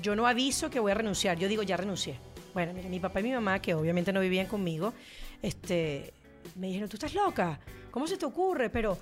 [0.01, 1.37] Yo no aviso que voy a renunciar.
[1.37, 2.17] Yo digo, ya renuncié.
[2.53, 4.93] Bueno, mira, mi papá y mi mamá, que obviamente no vivían conmigo,
[5.41, 6.13] este,
[6.55, 7.59] me dijeron, tú estás loca,
[7.91, 8.69] ¿cómo se te ocurre?
[8.69, 8.97] Pero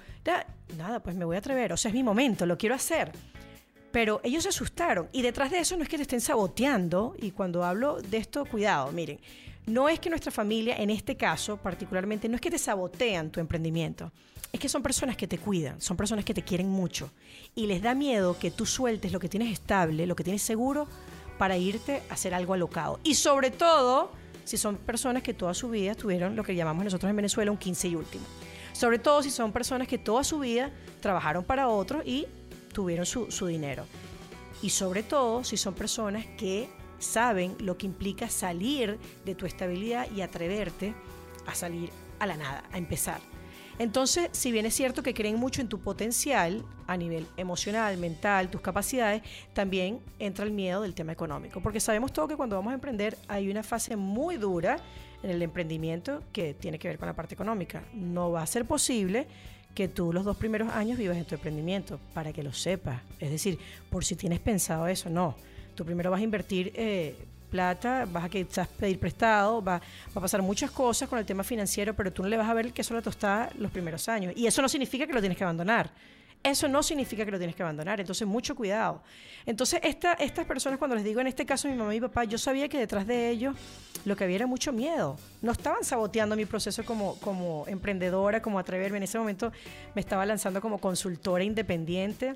[0.78, 3.12] nada, pues me voy a atrever, o sea, es mi momento, lo quiero hacer.
[3.91, 7.32] Pero ellos se asustaron y detrás de eso no es que te estén saboteando y
[7.32, 9.19] cuando hablo de esto, cuidado, miren,
[9.65, 13.39] no es que nuestra familia, en este caso particularmente, no es que te sabotean tu
[13.39, 14.12] emprendimiento,
[14.52, 17.12] es que son personas que te cuidan, son personas que te quieren mucho
[17.56, 20.88] y les da miedo que tú sueltes lo que tienes estable, lo que tienes seguro,
[21.38, 23.00] para irte a hacer algo alocado.
[23.04, 24.12] Y sobre todo,
[24.43, 27.58] si son personas que toda su vida tuvieron lo que llamamos nosotros en Venezuela un
[27.58, 28.26] 15 y último.
[28.77, 30.69] Sobre todo si son personas que toda su vida
[31.01, 32.27] trabajaron para otros y
[32.71, 33.87] tuvieron su, su dinero.
[34.61, 40.07] Y sobre todo si son personas que saben lo que implica salir de tu estabilidad
[40.11, 40.93] y atreverte
[41.47, 43.19] a salir a la nada, a empezar.
[43.79, 48.51] Entonces, si bien es cierto que creen mucho en tu potencial a nivel emocional, mental,
[48.51, 52.69] tus capacidades, también entra el miedo del tema económico, porque sabemos todo que cuando vamos
[52.69, 54.77] a emprender hay una fase muy dura
[55.23, 57.84] en el emprendimiento que tiene que ver con la parte económica.
[57.93, 59.27] No va a ser posible
[59.73, 63.01] que tú los dos primeros años vivas en tu emprendimiento, para que lo sepas.
[63.19, 63.60] Es decir,
[63.91, 65.36] por si tienes pensado eso, no.
[65.75, 67.15] Tú primero vas a invertir eh,
[67.51, 69.82] plata, vas a quizás pedir prestado, va, va,
[70.15, 72.73] a pasar muchas cosas con el tema financiero, pero tú no le vas a ver
[72.73, 74.34] que eso la tostada los primeros años.
[74.36, 75.91] Y eso no significa que lo tienes que abandonar.
[76.43, 78.00] Eso no significa que lo tienes que abandonar.
[78.00, 79.02] Entonces, mucho cuidado.
[79.45, 82.23] Entonces, esta, estas personas, cuando les digo en este caso mi mamá y mi papá,
[82.23, 83.56] yo sabía que detrás de ellos
[84.06, 85.17] lo que había era mucho miedo.
[85.41, 88.97] No estaban saboteando mi proceso como, como emprendedora, como atreverme.
[88.97, 89.52] En ese momento
[89.95, 92.36] me estaba lanzando como consultora independiente.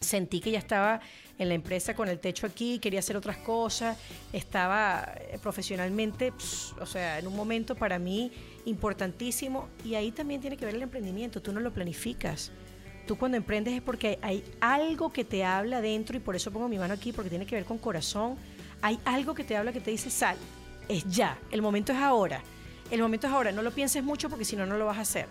[0.00, 1.00] Sentí que ya estaba
[1.38, 3.96] en la empresa con el techo aquí, quería hacer otras cosas,
[4.32, 6.32] estaba eh, profesionalmente,
[6.80, 8.30] o sea, en un momento para mí
[8.64, 12.50] importantísimo y ahí también tiene que ver el emprendimiento, tú no lo planificas.
[13.06, 16.68] Tú cuando emprendes es porque hay algo que te habla dentro y por eso pongo
[16.68, 18.36] mi mano aquí porque tiene que ver con corazón.
[18.82, 20.36] Hay algo que te habla que te dice sal,
[20.88, 22.42] es ya, el momento es ahora.
[22.90, 25.02] El momento es ahora, no lo pienses mucho porque si no, no lo vas a
[25.02, 25.26] hacer.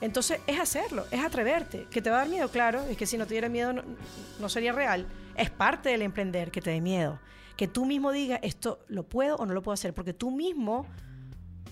[0.00, 1.86] Entonces es hacerlo, es atreverte.
[1.90, 4.48] Que te va a dar miedo, claro, es que si no te diera miedo no,
[4.48, 5.06] sería real.
[5.34, 7.18] Es parte del emprender que te dé miedo.
[7.56, 10.86] Que tú mismo digas, esto lo puedo o no lo puedo hacer, porque tú mismo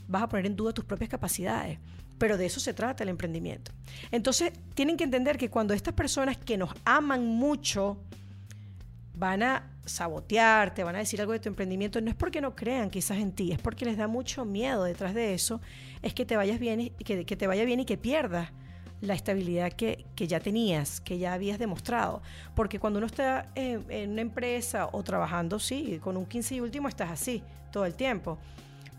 [0.09, 1.79] vas a poner en duda tus propias capacidades.
[2.23, 3.73] Pero de eso se trata el emprendimiento.
[4.13, 7.99] Entonces tienen que entender que cuando estas personas que nos aman mucho,
[9.13, 12.55] van a sabotear, te van a decir algo de tu emprendimiento, no es porque no
[12.55, 15.61] crean quizás en ti, es porque les da mucho miedo detrás de eso,
[16.01, 18.51] es que te vayas bien y que, te vaya bien y que pierdas
[19.01, 22.23] la estabilidad que, ya tenías, que ya habías demostrado.
[22.55, 26.87] Porque cuando uno está en, una empresa o trabajando, sí, con un 15 y último
[26.87, 28.39] estás así todo el tiempo.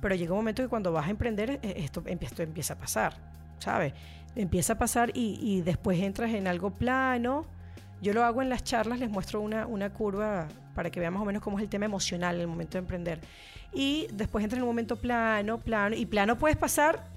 [0.04, 3.16] Pero llega un momento que cuando vas a emprender, eh, esto, esto empieza a pasar,
[3.58, 3.94] ¿sabes?
[4.36, 7.46] Empieza a pasar y, después entras en algo plano,
[8.02, 11.26] yo lo hago en las charlas, les muestro una, curva para que vean más o
[11.26, 13.22] menos cómo es el tema emocional en el momento de emprender.
[13.72, 17.08] Y después entra en un momento plano, plano, y plano puedes pasar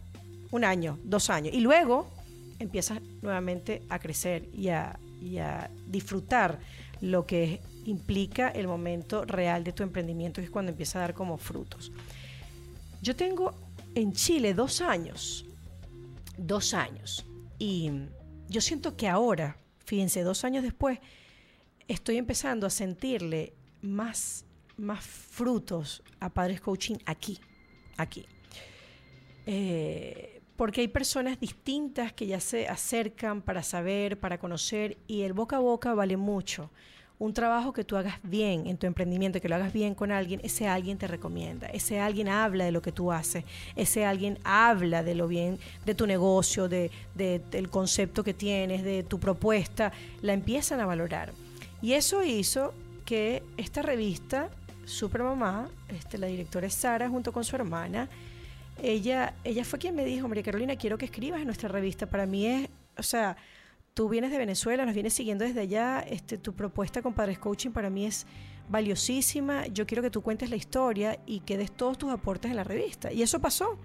[0.52, 2.08] un año, dos años, y luego
[2.60, 4.96] empiezas nuevamente a crecer y a,
[5.88, 6.60] disfrutar
[7.00, 11.14] lo que implica el momento real de tu emprendimiento, que es cuando empieza a dar
[11.14, 11.90] como frutos.
[13.06, 13.54] Yo tengo
[13.94, 15.46] en Chile dos años,
[16.36, 17.24] dos años,
[17.56, 17.90] y
[18.48, 20.98] yo siento que ahora Fíjense, dos años después
[21.86, 24.44] estoy empezando a sentirle más,
[24.76, 27.38] más frutos a Padres Coaching aquí,
[27.96, 28.26] aquí.
[29.46, 35.34] Eh, porque hay personas distintas que ya se acercan para saber, para conocer, y el
[35.34, 36.72] boca a boca vale mucho
[37.18, 40.40] un trabajo que tú hagas bien en tu emprendimiento, que lo hagas bien con alguien,
[40.44, 45.02] ese alguien te recomienda, ese alguien habla de lo que tú haces, ese alguien habla
[45.02, 50.34] de lo bien de tu negocio, de, del concepto que tienes, de tu propuesta, la
[50.34, 51.32] empiezan a valorar.
[51.80, 52.74] Y eso hizo
[53.04, 54.50] que esta revista,
[54.84, 58.08] Supermamá, este, la directora es Sara junto con su hermana,
[58.82, 62.06] ella, ella fue quien me dijo, María Carolina, quiero que escribas en nuestra revista.
[62.06, 63.36] Para mí es, o sea,
[63.96, 66.00] Tú vienes de Venezuela, nos vienes siguiendo desde allá.
[66.00, 68.26] Este, tu propuesta con Padres Coaching para mí es
[68.68, 69.68] valiosísima.
[69.68, 72.64] Yo quiero que tú cuentes la historia y que des todos tus aportes en la
[72.64, 73.10] revista.
[73.10, 73.78] Y eso pasó.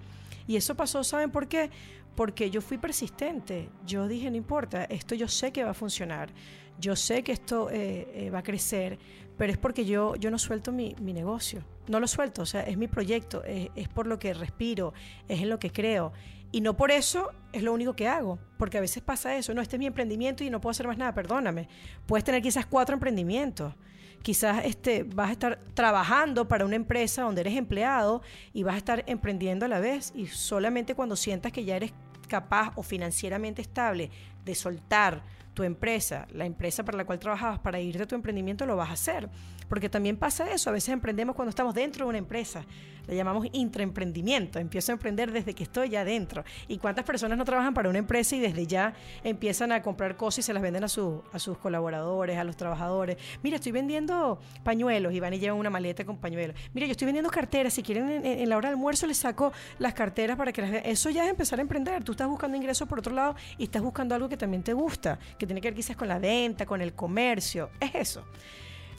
[0.48, 1.70] Y eso pasó, ¿saben por qué?
[2.14, 3.70] Porque yo fui persistente.
[3.86, 6.30] Yo dije, no importa, esto yo sé que va a funcionar.
[6.78, 9.00] Yo sé que esto eh, eh, va a crecer,
[9.38, 11.64] pero es porque yo, yo no suelto mi, negocio.
[11.88, 14.94] No lo suelto, o sea, es mi proyecto, es, es por lo que respiro,
[15.30, 16.12] es en lo que creo.
[16.52, 19.62] Y no por eso es lo único que hago, porque a veces pasa eso, no,
[19.62, 21.68] este es mi emprendimiento y no puedo hacer más nada, perdóname.
[22.06, 23.74] Puedes tener quizás cuatro emprendimientos.
[24.22, 28.22] Quizás este, vas a estar trabajando para una empresa donde eres empleado
[28.54, 31.94] y vas a estar emprendiendo a la vez y solamente cuando sientas que ya eres
[32.28, 34.12] capaz o financieramente estable
[34.46, 38.66] de soltar tu empresa, la empresa para la cual trabajabas para irte a tu emprendimiento,
[38.66, 39.30] lo vas a hacer.
[39.72, 42.66] Porque también pasa eso, a veces emprendemos cuando estamos dentro de una empresa,
[43.08, 46.44] le llamamos intraemprendimiento, empiezo a emprender desde que estoy ya dentro.
[46.68, 50.40] ¿Y cuántas personas no trabajan para una empresa y desde ya empiezan a comprar cosas
[50.40, 53.16] y se las venden a, sus colaboradores, a los trabajadores?
[53.44, 56.54] Mira, estoy vendiendo pañuelos y van y llevan una maleta con pañuelos.
[56.74, 59.94] Mira, yo estoy vendiendo carteras, si quieren en, la hora del almuerzo les saco las
[59.94, 60.84] carteras para que las vean.
[60.86, 63.82] Eso ya es empezar a emprender, tú estás buscando ingresos por otro lado y estás
[63.82, 66.82] buscando algo que también te gusta, que tiene que ver quizás con la venta, con
[66.82, 68.26] el comercio, es eso.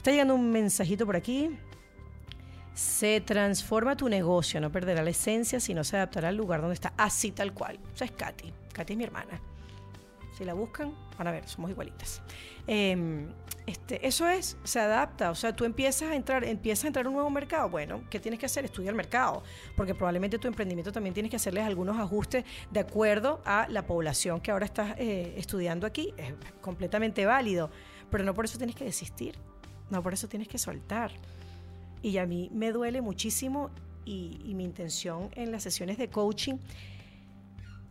[0.03, 1.49] Está llegando un mensajito por aquí.
[2.73, 6.93] Se transforma tu negocio, no perderá la esencia, sino se adaptará al lugar donde está.
[6.97, 7.79] Así tal cual.
[7.93, 8.51] O sea, es Katy.
[8.73, 9.39] Katy es mi hermana.
[10.37, 12.21] Si la buscan, van a ver, somos igualitas.
[12.67, 13.29] Em,
[13.65, 15.31] este, eso es, se adapta.
[15.31, 17.69] O sea, tú empiezas a entrar, empiezas a entrar a un nuevo mercado.
[17.69, 18.65] Bueno, ¿qué tienes que hacer?
[18.65, 19.41] Estudia el mercado.
[19.77, 24.41] Porque probablemente tu emprendimiento también tienes que hacerles algunos ajustes de acuerdo a la población
[24.41, 26.13] que ahora estás eh, estudiando aquí.
[26.17, 27.71] Es completamente válido.
[28.11, 29.39] Pero no por eso tienes que desistir.
[29.89, 31.11] No, por eso tienes que soltar.
[32.01, 33.69] Y a mí me duele muchísimo
[34.05, 36.55] y, mi intención en las sesiones de coaching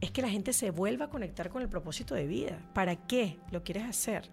[0.01, 2.59] es que la gente se vuelva a conectar con el propósito de vida.
[2.75, 4.29] ¿Para qué lo quieres hacer?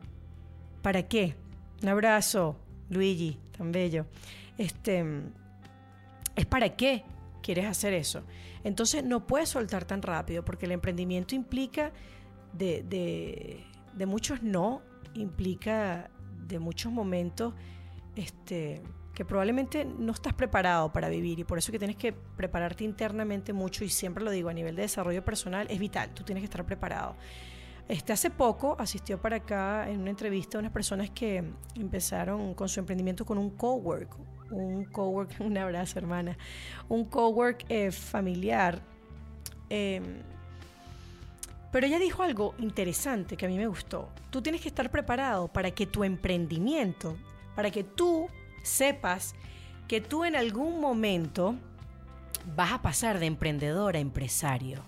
[0.82, 1.36] ¿Para qué?
[1.82, 2.58] Un abrazo,
[2.90, 4.06] Luigi, tan bello.
[4.58, 5.06] Este,
[6.36, 7.04] es para qué
[7.44, 8.24] quieres hacer eso.
[8.64, 11.92] Entonces no puedes soltar tan rápido porque el emprendimiento implica
[12.54, 13.64] de, de,
[13.96, 14.82] de muchos no,
[15.14, 16.10] implica
[16.50, 17.54] de muchos momentos
[18.16, 18.82] este,
[19.14, 23.54] que probablemente no estás preparado para vivir y por eso que tienes que prepararte internamente
[23.54, 26.46] mucho y siempre lo digo a nivel de desarrollo personal es vital, tú tienes que
[26.46, 27.16] estar preparado.
[27.88, 31.44] Este, hace poco asistió para acá en una entrevista a unas personas que
[31.76, 34.16] empezaron con su emprendimiento con un cowork,
[34.52, 36.38] un cowork, un abrazo hermana,
[36.88, 38.82] un cowork eh, familiar.
[39.70, 40.22] Em,
[41.72, 44.10] pero ella dijo algo interesante que a mí me gustó.
[44.32, 47.16] Tú tienes que estar preparado para que tu emprendimiento,
[47.56, 48.28] para que tú
[48.64, 49.36] sepas
[49.88, 51.56] que tú en algún momento
[52.56, 54.84] vas a pasar de emprendedor a empresario.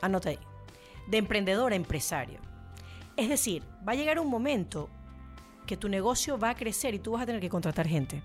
[0.00, 0.38] Anota ahí.
[1.08, 2.38] De emprendedor a empresario.
[3.16, 4.88] Es decir, va a llegar un momento
[5.66, 8.22] que tu negocio va a crecer y tú vas a tener que contratar gente.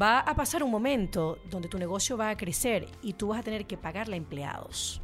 [0.00, 3.42] Va a pasar un momento donde tu negocio va a crecer y tú vas a
[3.42, 5.02] tener que pagarle a empleados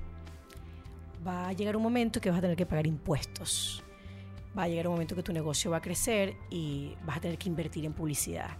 [1.27, 3.83] va a llegar un momento que vas a tener que pagar impuestos.
[4.57, 7.39] va a llegar un momento que tu negocio va a crecer y vas a tener
[7.39, 8.51] que invertir en publicidad.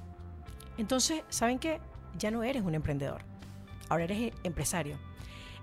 [0.79, 1.81] Entonces, ¿saben qué?
[2.17, 3.23] Ya no eres un emprendedor,
[3.89, 4.99] ahora eres empresario.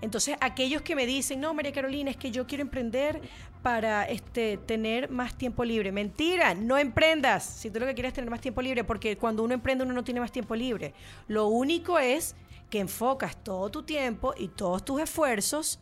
[0.02, 3.22] Entonces, aquellos que me dicen, no, María Carolina, es que yo quiero emprender
[3.62, 5.91] para este, tener más tiempo libre.
[5.91, 9.43] Mentira, no emprendas si tú lo que quieres es tener más tiempo libre, porque cuando
[9.43, 10.93] uno emprende uno no tiene más tiempo libre.
[11.28, 12.36] Lo único es
[12.70, 15.80] que enfocas todo tu tiempo y todos tus esfuerzos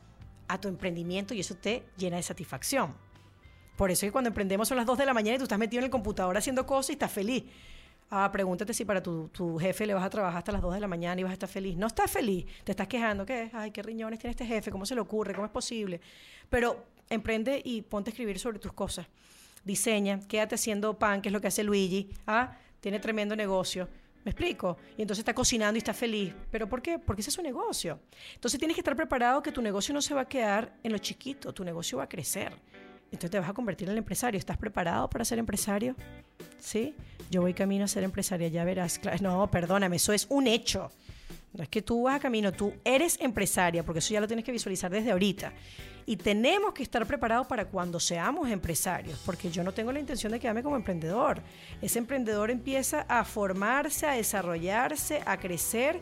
[0.48, 2.96] a tu emprendimiento y eso te llena de satisfacción.
[3.76, 5.60] Por eso es que cuando emprendemos son las 2 de la mañana y tú estás
[5.60, 7.44] metido en el computador haciendo cosas y estás feliz.
[8.10, 10.88] Ah, pregúntate si para tu, jefe le vas a trabajar hasta las 2 de la
[10.88, 11.76] mañana y vas a estar feliz.
[11.78, 13.26] No estás feliz, te estás quejando.
[13.26, 13.52] ¿Qué?
[13.54, 15.34] Ay, qué riñones tiene este jefe, ¿cómo se le ocurre?
[15.34, 16.02] ¿Cómo es posible?
[16.50, 19.06] Pero emprende y ponte a escribir sobre tus cosas.
[19.64, 22.10] Diseña, quédate haciendo pan, que es lo que hace Luigi.
[22.26, 23.90] Ah, tiene tremendo negocio.
[24.28, 24.76] ¿Me explico?
[24.98, 26.36] Y entonces está cocinando y está feliz.
[26.52, 27.00] ¿Pero por qué?
[27.00, 28.02] Porque ese es su negocio.
[28.34, 30.98] Entonces tienes que estar preparado que tu negocio no se va a quedar en lo
[30.98, 32.52] chiquito, tu negocio va a crecer.
[33.06, 34.38] Entonces te vas a convertir en el empresario.
[34.38, 35.96] ¿Estás preparado para ser empresario?
[36.60, 36.94] ¿Sí?
[37.32, 39.00] Yo voy camino a ser empresaria, ya verás.
[39.22, 40.92] No, perdóname, eso es un hecho.
[41.54, 44.46] No es que tú vas a camino, tú eres empresaria, porque eso ya lo tienes
[44.46, 45.54] que visualizar desde ahorita.
[46.06, 50.32] Y tenemos que estar preparados para cuando seamos empresarios, porque yo no tengo la intención
[50.32, 51.42] de quedarme como emprendedor.
[51.82, 56.00] Ese emprendedor empieza a formarse, a desarrollarse, a crecer.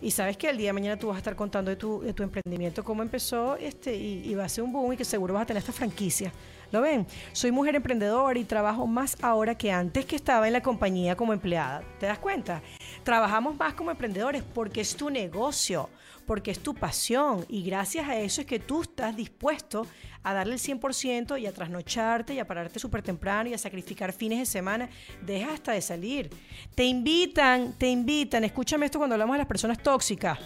[0.00, 2.12] Y sabes que el día de mañana tú vas a estar contando de tu, de
[2.12, 5.34] tu emprendimiento, cómo empezó, este, y, y va a ser un boom y que seguro
[5.34, 6.32] vas a tener esta franquicia.
[6.74, 7.06] ¿Lo ven?
[7.30, 11.32] Soy mujer emprendedora y trabajo más ahora que antes que estaba en la compañía como
[11.32, 11.84] empleada.
[12.00, 12.62] ¿Te das cuenta?
[13.04, 15.88] Trabajamos más como emprendedores porque es tu negocio
[16.26, 19.86] porque es tu pasión y gracias a eso es que tú estás dispuesto
[20.24, 24.12] a darle el 100% y a trasnocharte y a pararte súper temprano y a sacrificar
[24.12, 24.88] fines de semana.
[25.24, 26.30] Deja hasta de salir.
[26.74, 30.40] Te invitan, te invitan, escúchame esto cuando hablamos de las personas tóxicas.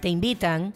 [0.00, 0.72] Te invitan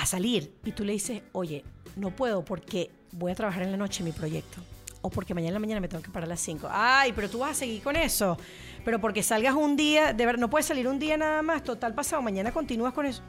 [0.00, 1.64] a salir y tú le dices, oye,
[1.96, 4.62] no puedo porque voy a trabajar en la noche mi proyecto
[5.02, 6.68] o porque mañana en la mañana me tengo que parar a las 5.
[6.70, 8.36] Ay, pero tú vas a seguir con eso.
[8.84, 11.94] Pero porque salgas un día, de ver, no puedes salir un día nada más, total
[11.94, 13.22] pasado, mañana continúas con eso.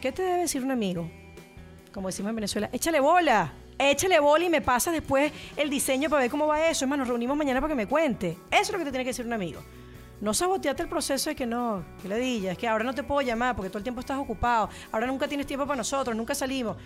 [0.00, 1.10] ¿Qué te debe decir un amigo?
[1.92, 6.22] Como decimos en Venezuela, échale bola, échale bola y me pasas después el diseño para
[6.22, 6.84] ver cómo va eso.
[6.84, 8.36] Es más, nos reunimos mañana para que me cuente.
[8.50, 9.62] Eso es lo que te tiene que decir un amigo.
[10.20, 13.02] No saboteate el proceso de que no, que le digas, es que ahora no te
[13.02, 16.34] puedo llamar porque todo el tiempo estás ocupado, ahora nunca tienes tiempo para nosotros, nunca
[16.34, 16.76] salimos.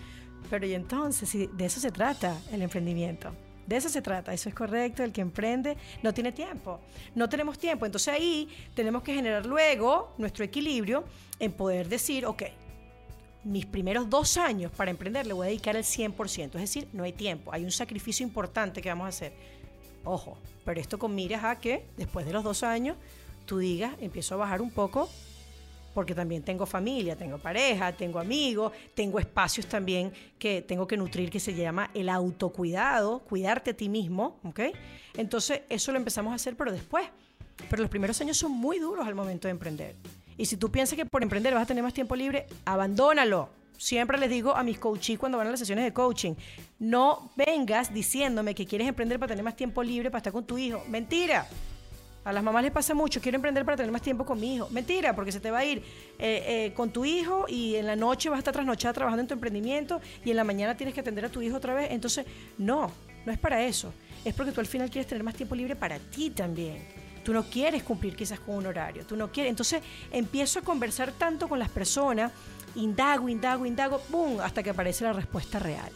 [0.49, 3.31] Pero y entonces, si de eso se trata el emprendimiento.
[3.67, 6.79] De eso se trata, eso es correcto, el que emprende no tiene tiempo,
[7.13, 11.03] no tenemos tiempo, entonces ahí tenemos que generar luego nuestro equilibrio
[11.37, 12.45] en poder decir, ok,
[13.43, 17.03] mis primeros dos años para emprender le voy a dedicar el 100%, es decir, no
[17.03, 19.33] hay tiempo, hay un sacrificio importante que vamos a hacer.
[20.03, 22.97] Ojo, pero esto con miras a que después de los dos años
[23.49, 25.09] tú digas, empiezo a bajar un poco
[25.95, 31.31] porque también tengo familia, tengo pareja, tengo amigos, tengo espacios también que tengo que nutrir
[31.31, 34.59] que se llama el autocuidado, cuidarte a ti mismo, ¿ok?
[35.17, 37.07] Entonces eso lo empezamos a hacer, pero después.
[37.71, 39.95] Pero los primeros años son muy duros al momento de emprender.
[40.37, 43.49] Y si tú piensas que por emprender vas a tener más tiempo libre, abandónalo.
[43.79, 46.35] Siempre les digo a mis coaches cuando van a las sesiones de coaching,
[46.77, 50.57] no vengas diciéndome que quieres emprender para tener más tiempo libre para estar con tu
[50.57, 50.83] hijo.
[50.87, 51.47] Mentira.
[52.29, 54.69] A las mamás les pasa mucho, quiero emprender para tener más tiempo con mi hijo.
[54.69, 55.79] Mentira, porque se te va a ir
[56.19, 59.27] eh, eh, con tu hijo y en la noche vas a estar trasnochada trabajando en
[59.27, 61.89] tu emprendimiento y en la mañana tienes que atender a tu hijo otra vez.
[61.89, 62.27] Entonces,
[62.59, 62.91] no,
[63.25, 63.91] no es para eso.
[64.23, 66.87] Es porque tú al final quieres tener más tiempo libre para ti también.
[67.23, 69.49] Tú no quieres cumplir quizás con un horario, tú no quieres.
[69.49, 72.31] Entonces empiezo a conversar tanto con las personas,
[72.75, 74.39] indago, indago, indago, ¡pum!
[74.39, 75.91] hasta que aparece la respuesta real.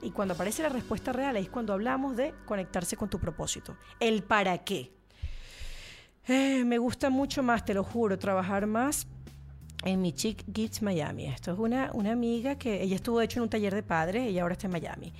[0.00, 3.76] Y cuando aparece la respuesta real ahí es cuando hablamos de conectarse con tu propósito.
[3.98, 4.93] El para qué.
[6.26, 9.06] Eh, me gusta mucho más, te lo juro, trabajar más
[9.84, 11.26] en mi Chick Gifts Miami.
[11.26, 14.38] Esto es una, una amiga que ella estuvo hecho en un taller de padres y
[14.38, 15.12] ahora está en Miami.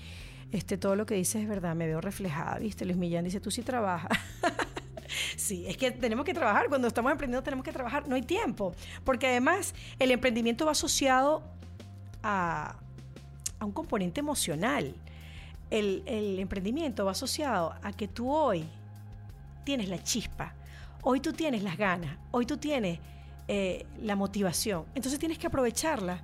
[0.50, 2.86] Este, todo lo que dices es verdad, me veo reflejada, ¿viste?
[2.86, 4.16] Luis Millán dice, tú sí trabajas.
[5.36, 8.74] sí, es que tenemos que trabajar, cuando estamos emprendiendo tenemos que trabajar, no hay tiempo,
[9.04, 11.42] porque además el emprendimiento va asociado
[12.22, 12.76] a,
[13.58, 14.94] a un componente emocional.
[15.70, 18.64] El, el emprendimiento va asociado a que tú hoy
[19.64, 20.54] tienes la chispa,
[21.06, 22.98] Hoy tú tienes las ganas, hoy tú tienes
[23.46, 26.22] eh, la motivación, entonces tienes que aprovecharla.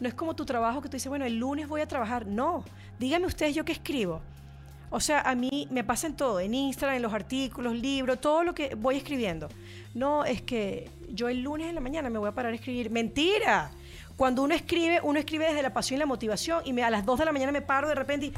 [0.00, 2.26] No es como tu trabajo que tú dices, bueno, el lunes voy a trabajar.
[2.26, 2.64] No,
[2.98, 4.20] díganme ustedes yo qué escribo.
[4.90, 8.42] O sea, a mí me pasa en todo, en Instagram, en los artículos, libros, todo
[8.42, 9.48] lo que voy escribiendo.
[9.94, 12.90] No, es que yo el lunes en la mañana me voy a parar a escribir.
[12.90, 13.70] Mentira.
[14.16, 17.20] Cuando uno escribe, uno escribe desde la pasión y la motivación y a las 2
[17.20, 18.32] de la mañana me paro de repente y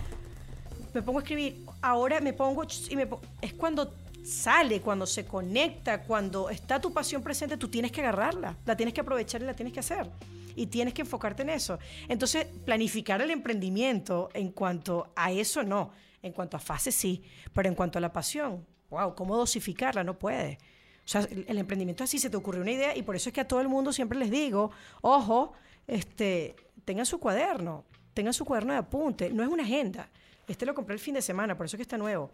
[0.93, 1.65] me pongo a escribir.
[1.81, 6.93] Ahora me pongo y me pongo, es cuando sale, cuando se conecta, cuando está tu
[6.93, 10.11] pasión presente, tú tienes que agarrarla, la tienes que aprovechar y la tienes que hacer.
[10.57, 11.79] Y tienes que enfocarte en eso.
[12.09, 15.93] Entonces, planificar el emprendimiento en cuanto a eso no.
[16.23, 17.23] En cuanto a fase sí,
[17.55, 20.05] pero en cuanto a la pasión, wow, ¿cómo dosificarla?
[20.05, 20.59] No puede.
[21.05, 23.41] O sea, el, emprendimiento así se te ocurre una idea y por eso es que
[23.41, 25.55] a todo el mundo siempre les digo, ojo,
[25.87, 26.55] este,
[26.85, 30.09] tengan su cuaderno, tengan su cuaderno de apunte, no es una agenda.
[30.47, 32.31] Este lo compré el fin de semana, por eso es que está nuevo.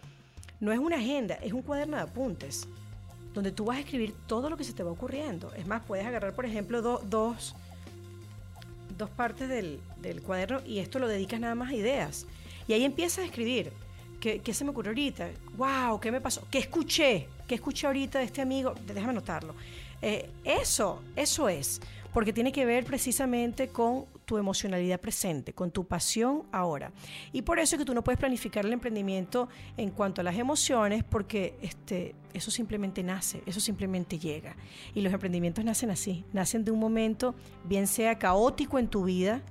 [0.61, 2.66] No es una agenda, es un cuaderno de apuntes,
[3.34, 5.52] donde tú vas a escribir todo lo que se te va ocurriendo.
[5.54, 7.54] Es más, puedes agarrar, por ejemplo, dos,
[8.96, 9.80] dos partes del,
[10.22, 12.26] cuaderno y esto lo dedicas nada más a ideas.
[12.66, 13.72] Y ahí empiezas a escribir.
[14.20, 15.28] ¿Qué, ¿Qué, se me ocurrió ahorita?
[15.59, 16.00] ¡Wow!
[16.00, 16.42] ¿Qué me pasó?
[16.50, 17.28] ¿Qué escuché?
[17.46, 18.74] ¿Qué escuché ahorita de este amigo?
[18.86, 19.54] Déjame anotarlo.
[20.00, 21.80] Eh, eso, eso es
[22.16, 26.90] porque tiene que ver precisamente con tu emocionalidad presente, con tu pasión ahora.
[27.30, 30.36] Y por eso es que tú no puedes planificar el emprendimiento en cuanto a las
[30.36, 34.56] emociones, porque este, eso simplemente nace, eso simplemente llega.
[34.94, 39.42] Y los emprendimientos nacen así, nacen de un momento, bien sea caótico en tu vida,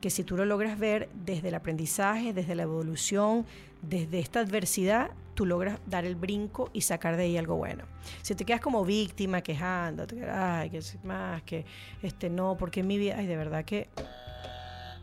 [0.00, 3.46] que si tú lo logras ver desde el aprendizaje, desde la evolución,
[3.82, 7.84] desde esta adversidad, tú logras dar el brinco y sacar de ahí algo bueno.
[8.22, 11.64] Si te quedas como víctima, quejando, ay, que más, que
[12.02, 13.88] este no, porque en mi vida, ay, de verdad que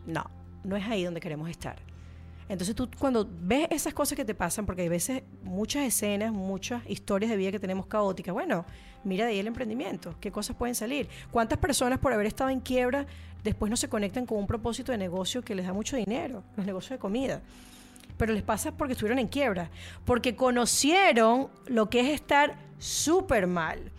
[0.05, 0.29] no,
[0.65, 1.77] no es ahí donde queremos estar.
[2.49, 6.81] Entonces tú cuando ves esas cosas que te pasan, porque hay veces muchas escenas, muchas
[6.89, 8.65] historias de vida que tenemos caóticas, bueno,
[9.03, 11.07] mira de ahí el emprendimiento, qué cosas pueden salir.
[11.31, 13.05] ¿Cuántas personas por haber estado en quiebra
[13.43, 16.65] después no se conectan con un propósito de negocio que les da mucho dinero, los
[16.65, 17.41] negocios de comida?
[18.17, 19.69] Pero les pasa porque estuvieron en quiebra,
[20.05, 23.91] porque conocieron lo que es estar súper mal,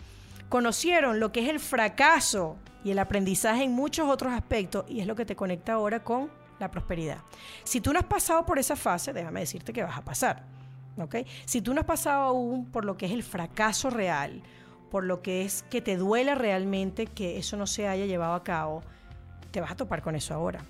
[0.49, 5.07] conocieron lo que es el fracaso y el aprendizaje en muchos otros aspectos y es
[5.07, 7.17] lo que te conecta ahora con la prosperidad.
[7.63, 10.43] Si tú no has pasado por esa fase, déjame decirte que vas a pasar.
[10.97, 11.15] ¿ok?
[11.45, 14.41] Si tú no has pasado aún por lo que es el fracaso real,
[14.91, 18.43] por lo que es que te duela realmente que eso no se haya llevado a
[18.43, 18.83] cabo,
[19.51, 20.63] te vas a topar con eso ahora.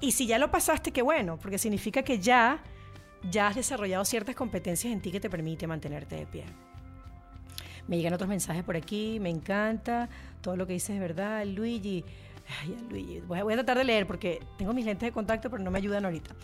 [0.00, 2.62] Y si ya lo pasaste, qué bueno, porque significa que ya
[3.30, 6.44] ya has desarrollado ciertas competencias en ti que te permite mantenerte de pie.
[7.88, 10.08] Me llegan otros mensajes por aquí, me encanta,
[10.40, 12.04] todo lo que dices es verdad, Luigi.
[12.60, 15.70] Ay, Luigi, voy a, tratar de leer porque tengo mis lentes de contacto, pero no
[15.70, 16.34] me ayudan ahorita.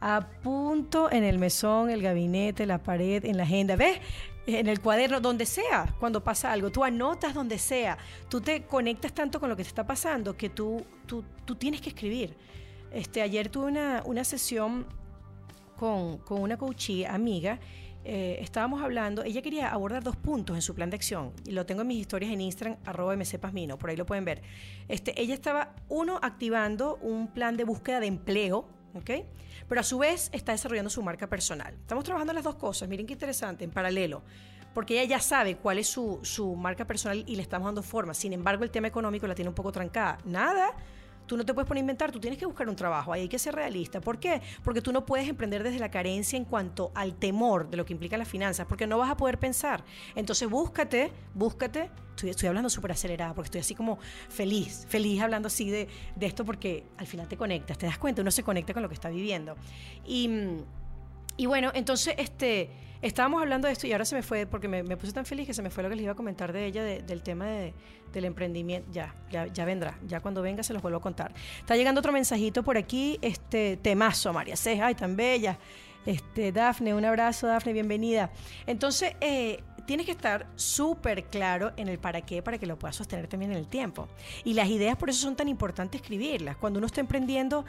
[0.00, 3.76] Apunto en el mesón, el gabinete, la pared, en la agenda.
[3.76, 3.98] ¿Ves?
[4.46, 6.70] En el cuaderno, donde sea, cuando pasa algo.
[6.70, 7.98] Tú anotas donde sea.
[8.28, 11.82] Tú te conectas tanto con lo que te está pasando que tú, tú, tú tienes
[11.82, 12.34] que escribir.
[12.90, 14.86] Este, ayer tuve una, una sesión
[15.80, 17.58] con, una coachí amiga,
[18.04, 21.64] eh, estábamos hablando, ella quería abordar dos puntos en su plan de acción, y lo
[21.64, 24.42] tengo en mis historias en Instagram, arroba mcpasmino, por ahí lo pueden ver.
[24.88, 28.68] Este, ella estaba, uno, activando un plan de búsqueda de empleo.
[29.68, 31.74] Pero a su vez está desarrollando su marca personal.
[31.74, 34.22] Estamos trabajando las dos cosas, miren qué interesante, en paralelo
[34.74, 38.14] porque ella ya sabe cuál es su, su marca personal y le estamos dando forma.
[38.14, 40.18] Sin embargo, el tema económico la tiene un poco trancada.
[40.24, 40.74] Nada,
[41.30, 43.12] Tú no te puedes poner a inventar, tú tienes que buscar un trabajo.
[43.12, 44.00] Ahí hay que ser realista.
[44.00, 44.42] ¿Por qué?
[44.64, 47.92] Porque tú no puedes emprender desde la carencia en cuanto al temor de lo que
[47.92, 49.84] implica las finanzas, porque no vas a poder pensar.
[50.16, 51.88] Entonces búscate, búscate.
[52.20, 56.44] Estoy, hablando súper acelerada porque estoy así como feliz, feliz hablando así de, de esto
[56.44, 59.08] porque al final te conectas, te das cuenta, uno se conecta con lo que está
[59.08, 59.54] viviendo.
[60.04, 60.28] Y,
[61.36, 62.70] y bueno, entonces este
[63.02, 65.54] Estábamos hablando de esto y ahora se me fue, porque me, puse tan feliz que
[65.54, 68.90] se me fue lo que les iba a comentar de ella, del tema del emprendimiento.
[68.92, 71.32] Ya, ya, vendrá, ya cuando venga se los vuelvo a contar.
[71.58, 75.58] Está llegando otro mensajito por aquí, este temazo, María Ceja, ay, tan bella.
[76.04, 78.30] Este, Dafne, un abrazo, Dafne, bienvenida.
[78.66, 82.96] Entonces, eh, tienes que estar súper claro en el para qué para que lo puedas
[82.96, 84.08] sostener también en el tiempo.
[84.44, 86.56] Y las ideas por eso son tan importantes escribirlas.
[86.56, 87.64] Cuando uno está emprendiendo,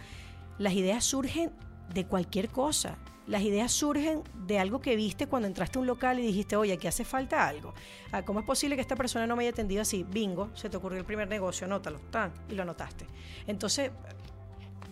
[0.58, 1.52] las ideas surgen
[1.94, 2.98] de cualquier cosa.
[3.28, 6.74] Las ideas surgen de algo que viste cuando entraste a un local y dijiste, oye,
[6.74, 7.74] aquí hace falta algo.
[8.12, 10.04] Ah, ¿Cómo es posible que esta persona no me haya atendido así?
[10.04, 13.06] Bingo, se te ocurrió el primer negocio, anótalo, tan, y lo anotaste.
[13.46, 13.92] Entonces,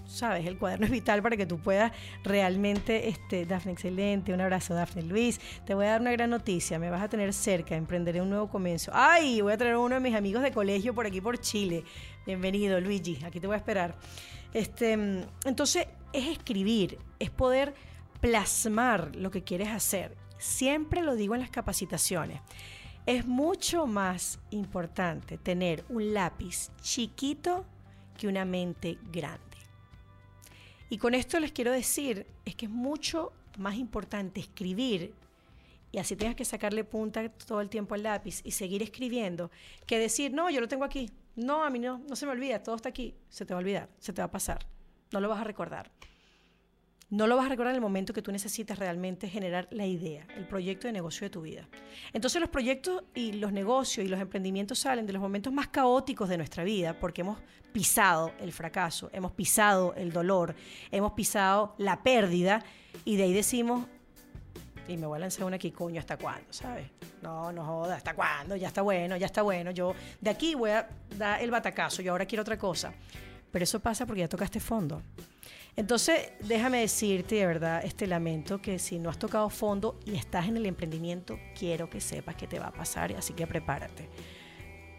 [0.10, 1.92] sabes, el cuaderno es vital para que tú puedas
[2.24, 6.80] realmente, este, Dafne, excelente, un abrazo, Dafne Luis, te voy a dar una gran noticia,
[6.80, 8.92] me vas a tener cerca, emprenderé un nuevo comienzo.
[8.94, 11.84] Ay, voy a traer a uno de mis amigos de colegio por aquí por Chile.
[12.26, 13.96] Bienvenido, Luigi, aquí te voy a esperar.
[14.54, 14.94] Este,
[15.46, 17.74] entonces, es escribir, es poder
[18.22, 20.16] plasmar lo que quieres hacer.
[20.38, 22.42] Siempre lo digo en las capacitaciones.
[23.06, 27.66] Es mucho más importante tener un lápiz chiquito
[28.18, 29.44] que una mente grande.
[30.90, 35.14] Y con esto les quiero decir, es que es mucho más importante escribir
[35.92, 39.50] y así tengas que sacarle punta todo el tiempo al lápiz y seguir escribiendo,
[39.88, 41.10] que decir, no, yo lo tengo aquí.
[41.36, 43.16] No, a mí no, no se me olvida, todo está aquí.
[43.30, 44.66] Se te va a olvidar, se te va a pasar,
[45.12, 45.92] no lo vas a recordar.
[47.10, 50.28] No lo vas a recordar en el momento que tú necesitas realmente generar la idea,
[50.36, 51.68] el proyecto de negocio de tu vida.
[52.14, 56.30] Entonces los proyectos y los negocios y los emprendimientos salen de los momentos más caóticos
[56.30, 57.40] de nuestra vida porque hemos
[57.74, 60.56] pisado el fracaso, hemos pisado el dolor,
[60.92, 62.64] hemos pisado la pérdida
[63.06, 63.88] y de ahí decimos,
[64.88, 66.52] y me voy a lanzar una aquí, coño, ¿hasta cuándo?
[66.52, 66.90] ¿Sabes?
[67.22, 68.56] No, no joda, ¿hasta cuándo?
[68.56, 69.72] Ya está bueno, ya está bueno.
[69.72, 72.94] Yo de aquí voy a dar el batacazo, yo ahora quiero otra cosa.
[73.52, 75.02] Pero eso pasa porque ya tocaste fondo.
[75.80, 80.50] Entonces, déjame decirte de verdad este lamento que si no has tocado fondo y estás
[80.50, 84.10] en el emprendimiento, quiero que sepas que te va a pasar, así que prepárate.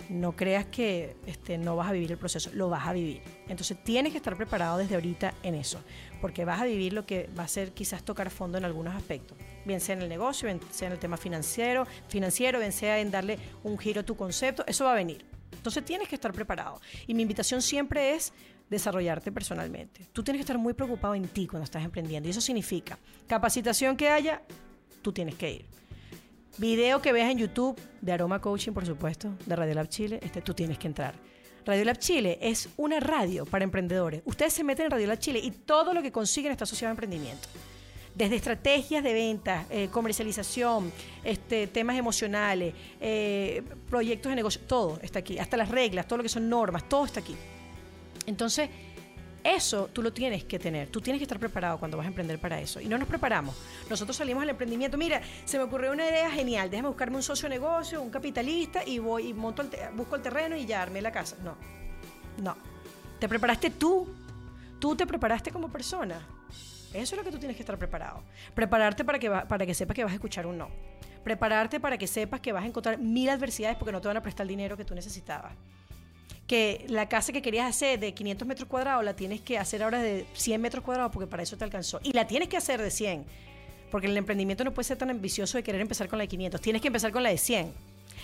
[0.08, 3.20] No creas que este, no vas a vivir el proceso, lo vas a vivir.
[3.46, 5.82] Entonces tienes que estar preparado desde ahorita en eso,
[6.22, 9.36] porque vas a vivir lo que va a ser quizás tocar fondo en algunos aspectos,
[9.66, 13.10] bien sea en el negocio, bien sea en el tema financiero, financiero, bien sea en
[13.10, 15.26] darle un giro a tu concepto, eso va a venir.
[15.52, 16.80] Entonces tienes que estar preparado.
[17.06, 18.32] Y mi invitación siempre es
[18.70, 20.06] desarrollarte personalmente.
[20.12, 22.28] Tú tienes que estar muy preocupado en ti cuando estás emprendiendo.
[22.28, 24.40] Y eso significa capacitación que haya,
[25.02, 25.64] tú tienes que ir.
[26.56, 30.40] Video que veas en YouTube de Aroma Coaching, por supuesto, de Radio Lab Chile, este,
[30.40, 31.14] tú tienes que entrar.
[31.64, 34.22] Radio Lab Chile es una radio para emprendedores.
[34.24, 36.92] Ustedes se meten en Radio Lab Chile y todo lo que consiguen está asociado a
[36.92, 37.48] emprendimiento.
[38.14, 40.92] Desde estrategias de ventas, eh, comercialización,
[41.22, 45.38] este, temas emocionales, eh, proyectos de negocio, todo está aquí.
[45.38, 47.36] Hasta las reglas, todo lo que son normas, todo está aquí.
[48.26, 48.70] Entonces,
[49.42, 50.88] eso tú lo tienes que tener.
[50.88, 52.80] Tú tienes que estar preparado cuando vas a emprender para eso.
[52.80, 53.56] Y no nos preparamos.
[53.88, 54.98] Nosotros salimos al emprendimiento.
[54.98, 56.70] Mira, se me ocurrió una idea genial.
[56.70, 59.64] Déjame buscarme un socio de negocio, un capitalista y voy y monto
[59.94, 61.36] busco el terreno y ya armé la casa.
[61.42, 61.56] No.
[62.42, 62.56] No.
[63.18, 64.08] Te preparaste tú.
[64.78, 66.20] Tú te preparaste como persona.
[66.92, 68.22] Eso es lo que tú tienes que estar preparado.
[68.54, 70.68] Prepararte para que, para que sepas que vas a escuchar un no.
[71.24, 74.22] Prepararte para que sepas que vas a encontrar mil adversidades porque no te van a
[74.22, 75.52] prestar el dinero que tú necesitabas
[76.46, 80.00] que la casa que querías hacer de 500 metros cuadrados la tienes que hacer ahora
[80.00, 82.00] de 100 metros cuadrados porque para eso te alcanzó.
[82.02, 83.24] Y la tienes que hacer de 100,
[83.90, 86.60] porque el emprendimiento no puede ser tan ambicioso de querer empezar con la de 500,
[86.60, 87.72] tienes que empezar con la de 100.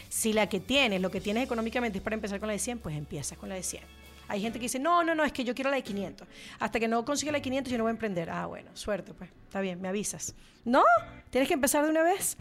[0.09, 2.79] Si la que tienes, lo que tienes económicamente es para empezar con la de 100,
[2.79, 3.83] pues empiezas con la de 100.
[4.29, 6.27] Hay gente que dice, no, no, no, es que yo quiero la de 500.
[6.59, 8.31] Hasta que no consiga la de 500 yo no voy a emprender.
[8.31, 10.35] Ah, bueno, suerte, pues, está bien, me avisas.
[10.65, 10.83] No,
[11.31, 12.37] tienes que empezar de una vez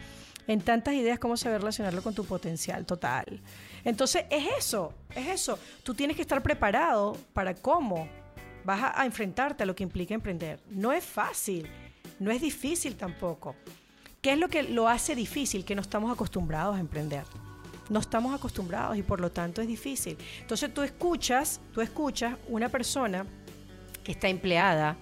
[0.48, 3.40] en tantas ideas cómo saber relacionarlo con tu potencial total.
[3.86, 5.60] Entonces es eso, es eso.
[5.84, 8.10] Tú tienes que estar preparado para cómo
[8.66, 10.60] vas a, enfrentarte a lo que implica emprender.
[10.70, 11.70] No es fácil,
[12.20, 13.56] no es difícil tampoco.
[14.22, 15.64] ¿Qué es lo que lo hace difícil?
[15.64, 17.24] Que no estamos acostumbrados a emprender.
[17.90, 20.18] No estamos acostumbrados y por lo tanto es difícil.
[20.42, 23.28] Entonces tú escuchas, tú escuchas una persona
[24.04, 24.98] que está empleada,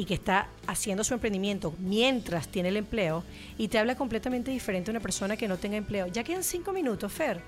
[0.00, 3.22] y que está haciendo su emprendimiento mientras tiene el empleo
[3.58, 6.06] y te habla completamente diferente a una persona que no tenga empleo.
[6.06, 7.42] Ya quedan cinco minutos, Fer.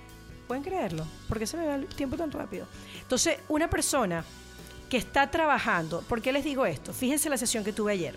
[0.46, 1.06] ¿Pueden creerlo?
[1.28, 2.66] porque se me va el tiempo tan rápido?
[3.00, 4.24] Entonces, una persona
[4.88, 6.92] que está trabajando, ¿por qué les digo esto?
[6.92, 8.14] Fíjense la sesión que tuve ayer.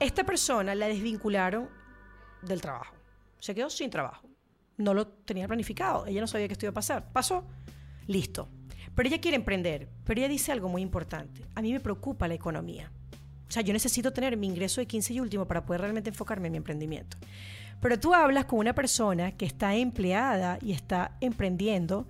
[0.00, 1.68] Esta persona la desvincularon
[2.42, 2.94] del trabajo.
[3.38, 4.26] Se quedó sin trabajo.
[4.76, 6.06] No lo tenía planificado.
[6.06, 7.12] Ella no sabía qué esto iba a pasar.
[7.12, 7.46] Pasó.
[8.06, 8.48] Listo.
[8.94, 9.88] Pero ella quiere emprender.
[10.04, 11.44] Pero ella dice algo muy importante.
[11.54, 12.90] A mí me preocupa la economía.
[13.48, 16.46] O sea, yo necesito tener mi ingreso de 15 y último para poder realmente enfocarme
[16.48, 17.16] en mi emprendimiento.
[17.80, 22.06] Pero tú hablas con una persona que está empleada y está emprendiendo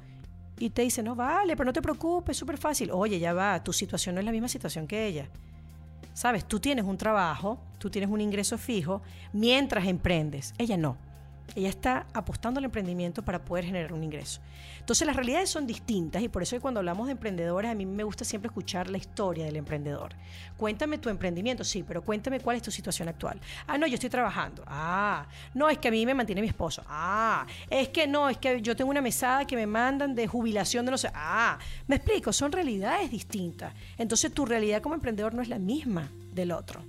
[0.59, 2.91] y te dice, no, vale, pero no te preocupes, es súper fácil.
[2.93, 5.29] Oye, ya va, tu situación no es la misma situación que ella.
[6.13, 9.01] Sabes, tú tienes un trabajo, tú tienes un ingreso fijo
[9.33, 10.53] mientras emprendes.
[10.59, 10.97] Ella no.
[11.57, 14.41] Ella está apostando al emprendimiento para poder generar un ingreso.
[14.79, 18.05] Entonces las realidades son distintas y por eso cuando hablamos de emprendedores a mí me
[18.05, 20.15] gusta siempre escuchar la historia del emprendedor.
[20.57, 23.41] Cuéntame tu emprendimiento, sí, pero cuéntame cuál es tu situación actual.
[23.67, 24.63] Ah, no, yo estoy trabajando.
[24.67, 26.83] Ah, no, es que a mí me mantiene mi esposo.
[26.89, 30.85] Ah, es que no, es que yo tengo una mesada que me mandan de jubilación
[30.85, 31.11] de no sé.
[31.15, 33.75] Ah, me explico, son realidades distintas.
[33.99, 36.83] Entonces tu realidad como emprendedor no es la misma del otro.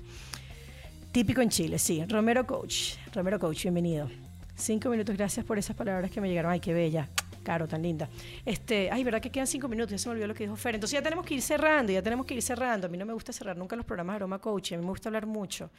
[1.12, 2.06] Típico en Chile, sí.
[2.06, 2.94] Romero Coach.
[3.14, 4.10] Romero Coach, bienvenido.
[4.56, 6.52] Cinco minutos, gracias por esas palabras que me llegaron.
[6.52, 7.08] Ay, qué bella.
[7.44, 8.08] Caro, tan linda.
[8.46, 9.92] Este, ay, ¿verdad que quedan cinco minutos?
[9.92, 10.76] Ya se me olvidó lo que dijo Fer.
[10.76, 12.88] Entonces ya tenemos que ir cerrando, ya tenemos que ir cerrando.
[12.88, 14.90] A mí no me gusta cerrar nunca los programas de Aroma Coach, a mí me
[14.90, 15.72] gusta hablar mucho.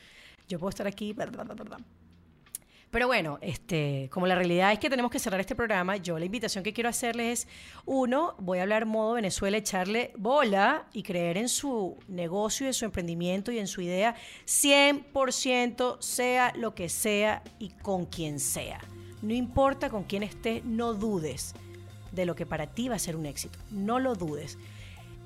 [0.49, 1.15] Yo puedo estar aquí,
[2.93, 6.27] pero bueno, este, como la realidad es que tenemos que cerrar este programa, yo la
[6.27, 7.49] invitación que quiero hacerles es,
[7.87, 12.85] uno, voy a hablar modo Venezuela, echarle bola y creer en su negocio en su
[12.85, 14.15] emprendimiento y en su idea
[14.45, 18.83] 100%, sea lo que sea y con quien sea.
[19.23, 21.55] No importa con quién estés, no dudes
[22.11, 23.59] de lo que para ti va a ser un éxito.
[23.71, 24.59] No lo dudes.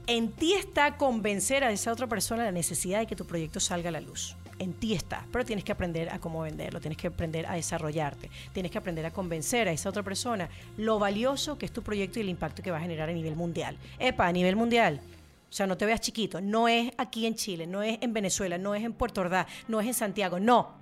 [0.06, 3.88] En ti está convencer a esa otra persona la necesidad de que tu proyecto salga
[3.88, 7.08] a la luz en ti está, pero tienes que aprender a cómo venderlo, tienes que
[7.08, 11.66] aprender a desarrollarte, tienes que aprender a convencer a esa otra persona lo valioso que
[11.66, 13.76] es tu proyecto y el impacto que va a generar a nivel mundial.
[13.98, 15.00] Epa, a nivel mundial,
[15.48, 16.40] O sea, no te veas chiquito.
[16.40, 19.80] No es aquí en Chile, no es en Venezuela, no es en Puerto Ordaz, no
[19.80, 20.74] es en Santiago, no.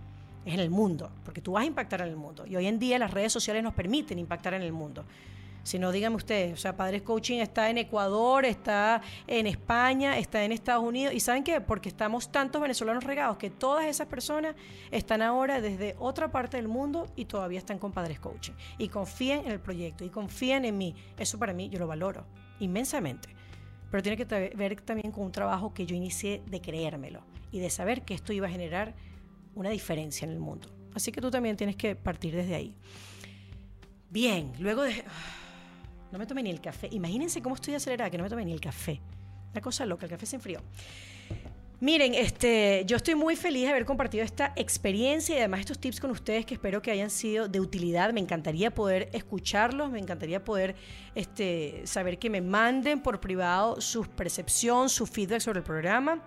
[0.45, 2.47] Es en el mundo, porque tú vas a impactar en el mundo.
[2.47, 5.05] Y hoy en día las redes sociales nos permiten impactar en el mundo.
[5.65, 10.45] Si no, díganme ustedes, o sea, Padres Coaching está en Ecuador, está en España, está
[10.45, 11.15] en Estados Unidos.
[11.15, 11.59] ¿Y saben qué?
[11.63, 14.55] Porque estamos tantos venezolanos regados que todas esas personas
[14.91, 18.53] están ahora desde otra parte del mundo y todavía están con Padres Coaching.
[18.77, 20.95] Y confíen en el proyecto y confían en mí.
[21.19, 22.27] Eso para mí yo lo valoro
[22.61, 23.31] inmensamente.
[23.91, 27.71] Pero tiene que ver también con un trabajo que yo inicié de creérmelo y de
[27.71, 28.95] saber que esto iba a generar
[29.55, 30.69] una diferencia en el mundo.
[30.95, 32.77] Así que tú también tienes que partir desde ahí.
[34.11, 35.05] Bien, luego de...
[36.13, 36.89] No me tomé ni el café.
[36.93, 39.01] Imagínense cómo estoy acelerada que no me tomé ni el café.
[39.53, 40.61] Una cosa loca, el café se enfrió.
[41.81, 46.01] Miren, este, yo estoy muy feliz de haber compartido esta experiencia y además estos tips
[46.01, 48.13] con ustedes que espero que hayan sido de utilidad.
[48.13, 50.77] Me encantaría poder escucharlos, me encantaría poder
[51.15, 56.23] este, saber que me manden por privado su percepción, su feedback sobre el programa.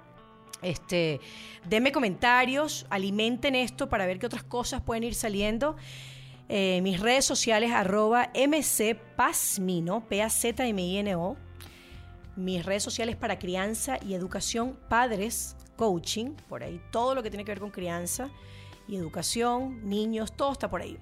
[0.61, 1.19] Este,
[1.67, 5.75] denme comentarios, alimenten esto para ver qué otras cosas pueden ir saliendo.
[6.49, 11.35] Eh, mis redes sociales, arroba mcpasmino, P-A-Z-M-I-N-O.
[12.37, 16.81] Mis redes sociales para crianza y educación, padres, coaching, por ahí.
[16.91, 18.29] Todo lo que tiene que ver con crianza
[18.87, 20.97] y educación, niños, todo está por ahí.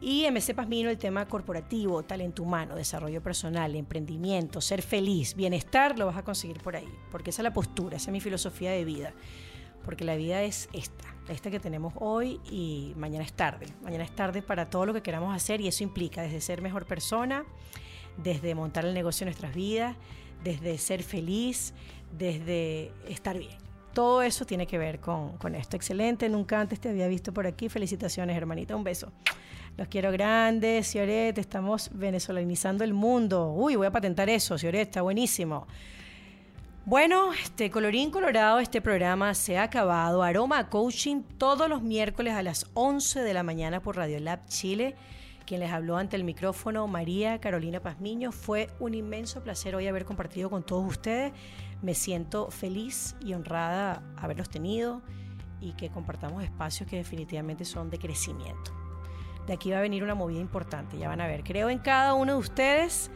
[0.00, 6.06] Y MC Pasmino, el tema corporativo, talento humano, desarrollo personal, emprendimiento, ser feliz, bienestar, lo
[6.06, 6.92] vas a conseguir por ahí.
[7.12, 9.14] Porque esa es la postura, esa es mi filosofía de vida.
[9.84, 13.66] Porque la vida es esta esta que tenemos hoy y mañana es tarde.
[13.82, 16.86] Mañana es tarde para todo lo que queramos hacer y eso implica desde ser mejor
[16.86, 17.44] persona,
[18.16, 19.96] desde montar el negocio en nuestras vidas,
[20.42, 21.74] desde ser feliz,
[22.16, 23.56] desde estar bien.
[23.92, 25.76] Todo eso tiene que ver con, con esto.
[25.76, 27.68] Excelente, nunca antes te había visto por aquí.
[27.68, 28.74] Felicitaciones, hermanita.
[28.74, 29.12] Un beso.
[29.76, 31.36] Los quiero grandes, Cioret.
[31.38, 33.52] Estamos venezolanizando el mundo.
[33.52, 34.88] Uy, voy a patentar eso, Cioret.
[34.88, 35.66] Está buenísimo.
[36.84, 40.24] Bueno, este colorín colorado, este programa se ha acabado.
[40.24, 44.96] Aroma Coaching todos los miércoles a las 11 de la mañana por Radio Lab Chile.
[45.46, 48.32] Quien les habló ante el micrófono, María Carolina Pazmiño.
[48.32, 51.32] Fue un inmenso placer hoy haber compartido con todos ustedes.
[51.82, 55.02] Me siento feliz y honrada haberlos tenido
[55.60, 58.72] y que compartamos espacios que definitivamente son de crecimiento.
[59.46, 61.44] De aquí va a venir una movida importante, ya van a ver.
[61.44, 63.08] Creo en cada uno de ustedes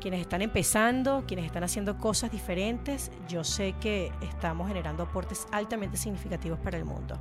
[0.00, 5.96] quienes están empezando, quienes están haciendo cosas diferentes, yo sé que estamos generando aportes altamente
[5.96, 7.18] significativos para el mundo.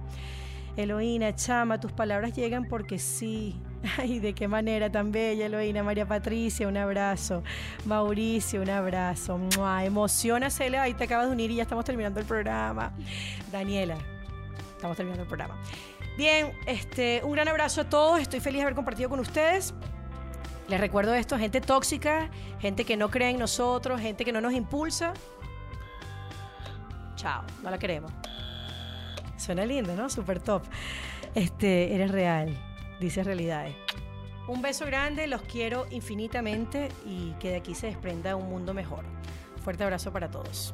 [0.78, 3.60] Eloína, Chama, tus palabras llegan porque sí.
[3.98, 5.82] Ay, de qué manera tan bella, Eloína.
[5.82, 7.44] María Patricia, un abrazo.
[7.86, 9.40] Mauricio, un abrazo.
[9.84, 10.78] Emociona, Cele.
[10.78, 12.94] Ahí te acabas de unir y ya estamos terminando el programa.
[13.52, 13.98] Daniela,
[14.76, 15.60] estamos terminando el programa.
[16.16, 18.20] Bien, este, un gran abrazo a todos.
[18.20, 19.74] Estoy feliz de haber compartido con ustedes.
[20.68, 24.54] Les recuerdo esto, gente tóxica, gente que no cree en nosotros, gente que no nos
[24.54, 25.14] impulsa.
[27.16, 28.12] Chao, no la queremos.
[29.38, 30.10] Suena lindo, ¿no?
[30.10, 30.64] Super top.
[31.36, 32.58] Este, eres real,
[33.00, 33.76] dices realidades.
[34.48, 39.04] Un beso grande, los quiero infinitamente y que de aquí se desprenda un mundo mejor.
[39.64, 40.74] Fuerte abrazo para todos.